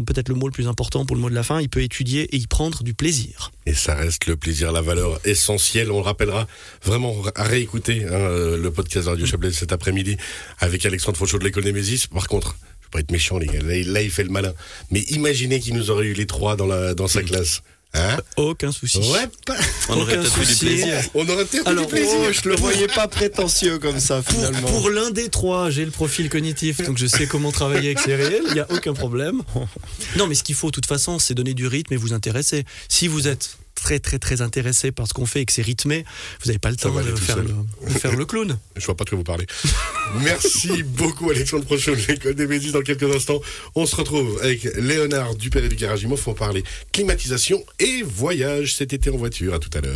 peut-être 0.06 0.30
le 0.30 0.36
mot 0.36 0.48
le 0.48 0.52
plus 0.54 0.68
important 0.68 1.06
pour 1.06 1.16
le 1.16 1.22
mot 1.22 1.30
de 1.30 1.36
la 1.36 1.44
fin, 1.44 1.62
il 1.62 1.70
peut 1.70 1.82
étudier 1.84 2.24
et 2.36 2.38
y 2.38 2.48
prendre 2.48 2.84
du 2.84 2.94
plaisir. 2.94 3.52
Et 3.66 3.74
ça 3.74 3.96
reste 3.96 4.26
le 4.26 4.36
plaisir, 4.36 4.72
la 4.72 4.82
valeur 4.82 5.20
essentielle. 5.26 5.92
On 5.92 5.98
le 5.98 6.04
rappellera 6.04 6.48
vraiment 6.84 7.16
à 7.36 7.44
réécouter 7.44 8.04
hein, 8.06 8.58
le 8.58 8.70
podcast 8.72 9.06
de 9.06 9.12
Radio 9.12 9.26
Chablais 9.26 9.52
cet 9.52 9.72
après-midi 9.72 10.18
avec 10.60 10.86
Alexandre 10.86 11.18
Fauchot 11.18 11.38
de 11.40 11.44
l'école 11.44 11.64
Némésis. 11.66 12.08
Par 12.08 12.28
contre, 12.28 12.56
je 12.82 12.86
vais 12.88 12.92
pas 12.92 13.00
être 13.02 13.12
méchant, 13.12 13.38
les 13.38 13.48
gars. 13.48 13.62
Là, 13.62 14.02
il- 14.02 14.12
fait 14.12 14.24
le 14.24 14.30
malin. 14.30 14.54
Mais 14.92 15.02
imaginez 15.10 15.60
qu'il 15.60 15.76
nous 15.76 15.90
aurait 15.92 16.08
eu 16.08 16.14
les 16.14 16.26
trois 16.26 16.56
dans, 16.56 16.68
la, 16.68 16.94
dans 16.96 17.08
sa 17.08 17.22
classe. 17.24 17.62
Hein 17.96 18.18
Aucun 18.38 18.72
souci. 18.72 18.98
Ouais, 18.98 19.28
pas- 19.46 19.56
On 19.90 19.98
aurait 20.00 20.18
peut-être 20.18 20.38
eu 20.42 20.46
du 20.46 20.56
plaisir. 20.56 21.02
on 21.14 21.30
aurait 21.30 21.46
peut-être 21.46 21.72
eu 21.72 21.76
du 21.76 21.86
plaisir. 21.86 22.16
Oh, 22.28 22.32
je 22.32 22.50
le 22.50 22.56
voyais 22.56 22.88
pas 22.88 23.08
prétentieux 23.08 23.78
comme 23.78 24.00
ça 24.00 24.22
Pour, 24.24 24.34
finalement. 24.34 24.68
pour 24.68 24.90
l'un 24.90 25.12
des 25.12 25.30
trois, 25.30 25.70
j'ai 25.70 25.86
le 25.86 25.92
profil 25.92 26.28
cognitif, 26.30 26.82
donc 26.82 26.98
je 26.98 27.06
sais 27.06 27.28
comment 27.28 27.52
travailler 27.52 27.90
avec 27.90 28.00
ces 28.00 28.16
réels, 28.16 28.44
il 28.48 28.54
n'y 28.54 28.60
a 28.60 28.68
aucun 28.72 28.94
problème. 28.94 29.42
Non, 30.18 30.28
mais 30.28 30.36
ce 30.36 30.44
qu'il 30.44 30.56
faut, 30.56 30.68
de 30.68 30.74
toute 30.74 30.86
façon, 30.86 31.20
c'est 31.20 31.34
donner 31.34 31.54
du 31.54 31.66
rythme 31.68 31.94
et 31.94 31.98
vous 31.98 32.14
intéresser. 32.14 32.66
Si 32.90 33.08
vous 33.08 33.28
êtes 33.28 33.58
très, 33.84 34.00
très, 34.00 34.18
très 34.18 34.42
intéressé 34.42 34.92
par 34.92 35.08
ce 35.08 35.14
qu'on 35.14 35.26
fait 35.26 35.42
et 35.42 35.46
que 35.46 35.52
c'est 35.52 35.62
rythmé, 35.62 36.06
vous 36.42 36.48
n'avez 36.48 36.60
pas 36.60 36.72
le 36.72 36.78
temps 36.78 36.90
de 36.90 37.16
faire, 37.16 37.38
le, 37.38 37.44
de 37.44 38.00
faire 38.00 38.16
le 38.16 38.26
clown. 38.26 38.58
Je 38.78 38.86
vois 38.86 38.96
pas 38.96 39.04
de 39.04 39.10
quoi 39.10 39.18
vous 39.18 39.24
parlez. 39.24 39.46
Merci 40.22 40.84
beaucoup 40.84 41.30
Alexandre 41.30 41.66
Prochain 41.66 41.92
de 41.92 42.02
l'école 42.08 42.36
des 42.36 42.48
Médicis. 42.48 42.72
Dans 42.72 42.82
quelques 42.82 43.14
instants, 43.14 43.42
on 43.76 43.86
se 43.86 43.96
retrouve 43.96 44.40
avec 44.42 44.64
Léonard 44.78 45.36
Dupère 45.36 45.66
et 45.66 45.70
du 45.70 45.76
Garagimov 45.76 46.22
pour 46.22 46.36
parler 46.36 46.64
climatisation 46.94 47.64
et 47.80 48.04
voyage 48.04 48.76
cet 48.76 48.94
été 48.94 49.10
en 49.10 49.18
voiture. 49.18 49.54
À 49.54 49.60
tout 49.60 49.70
à 49.78 49.82
l'heure. 49.82 49.92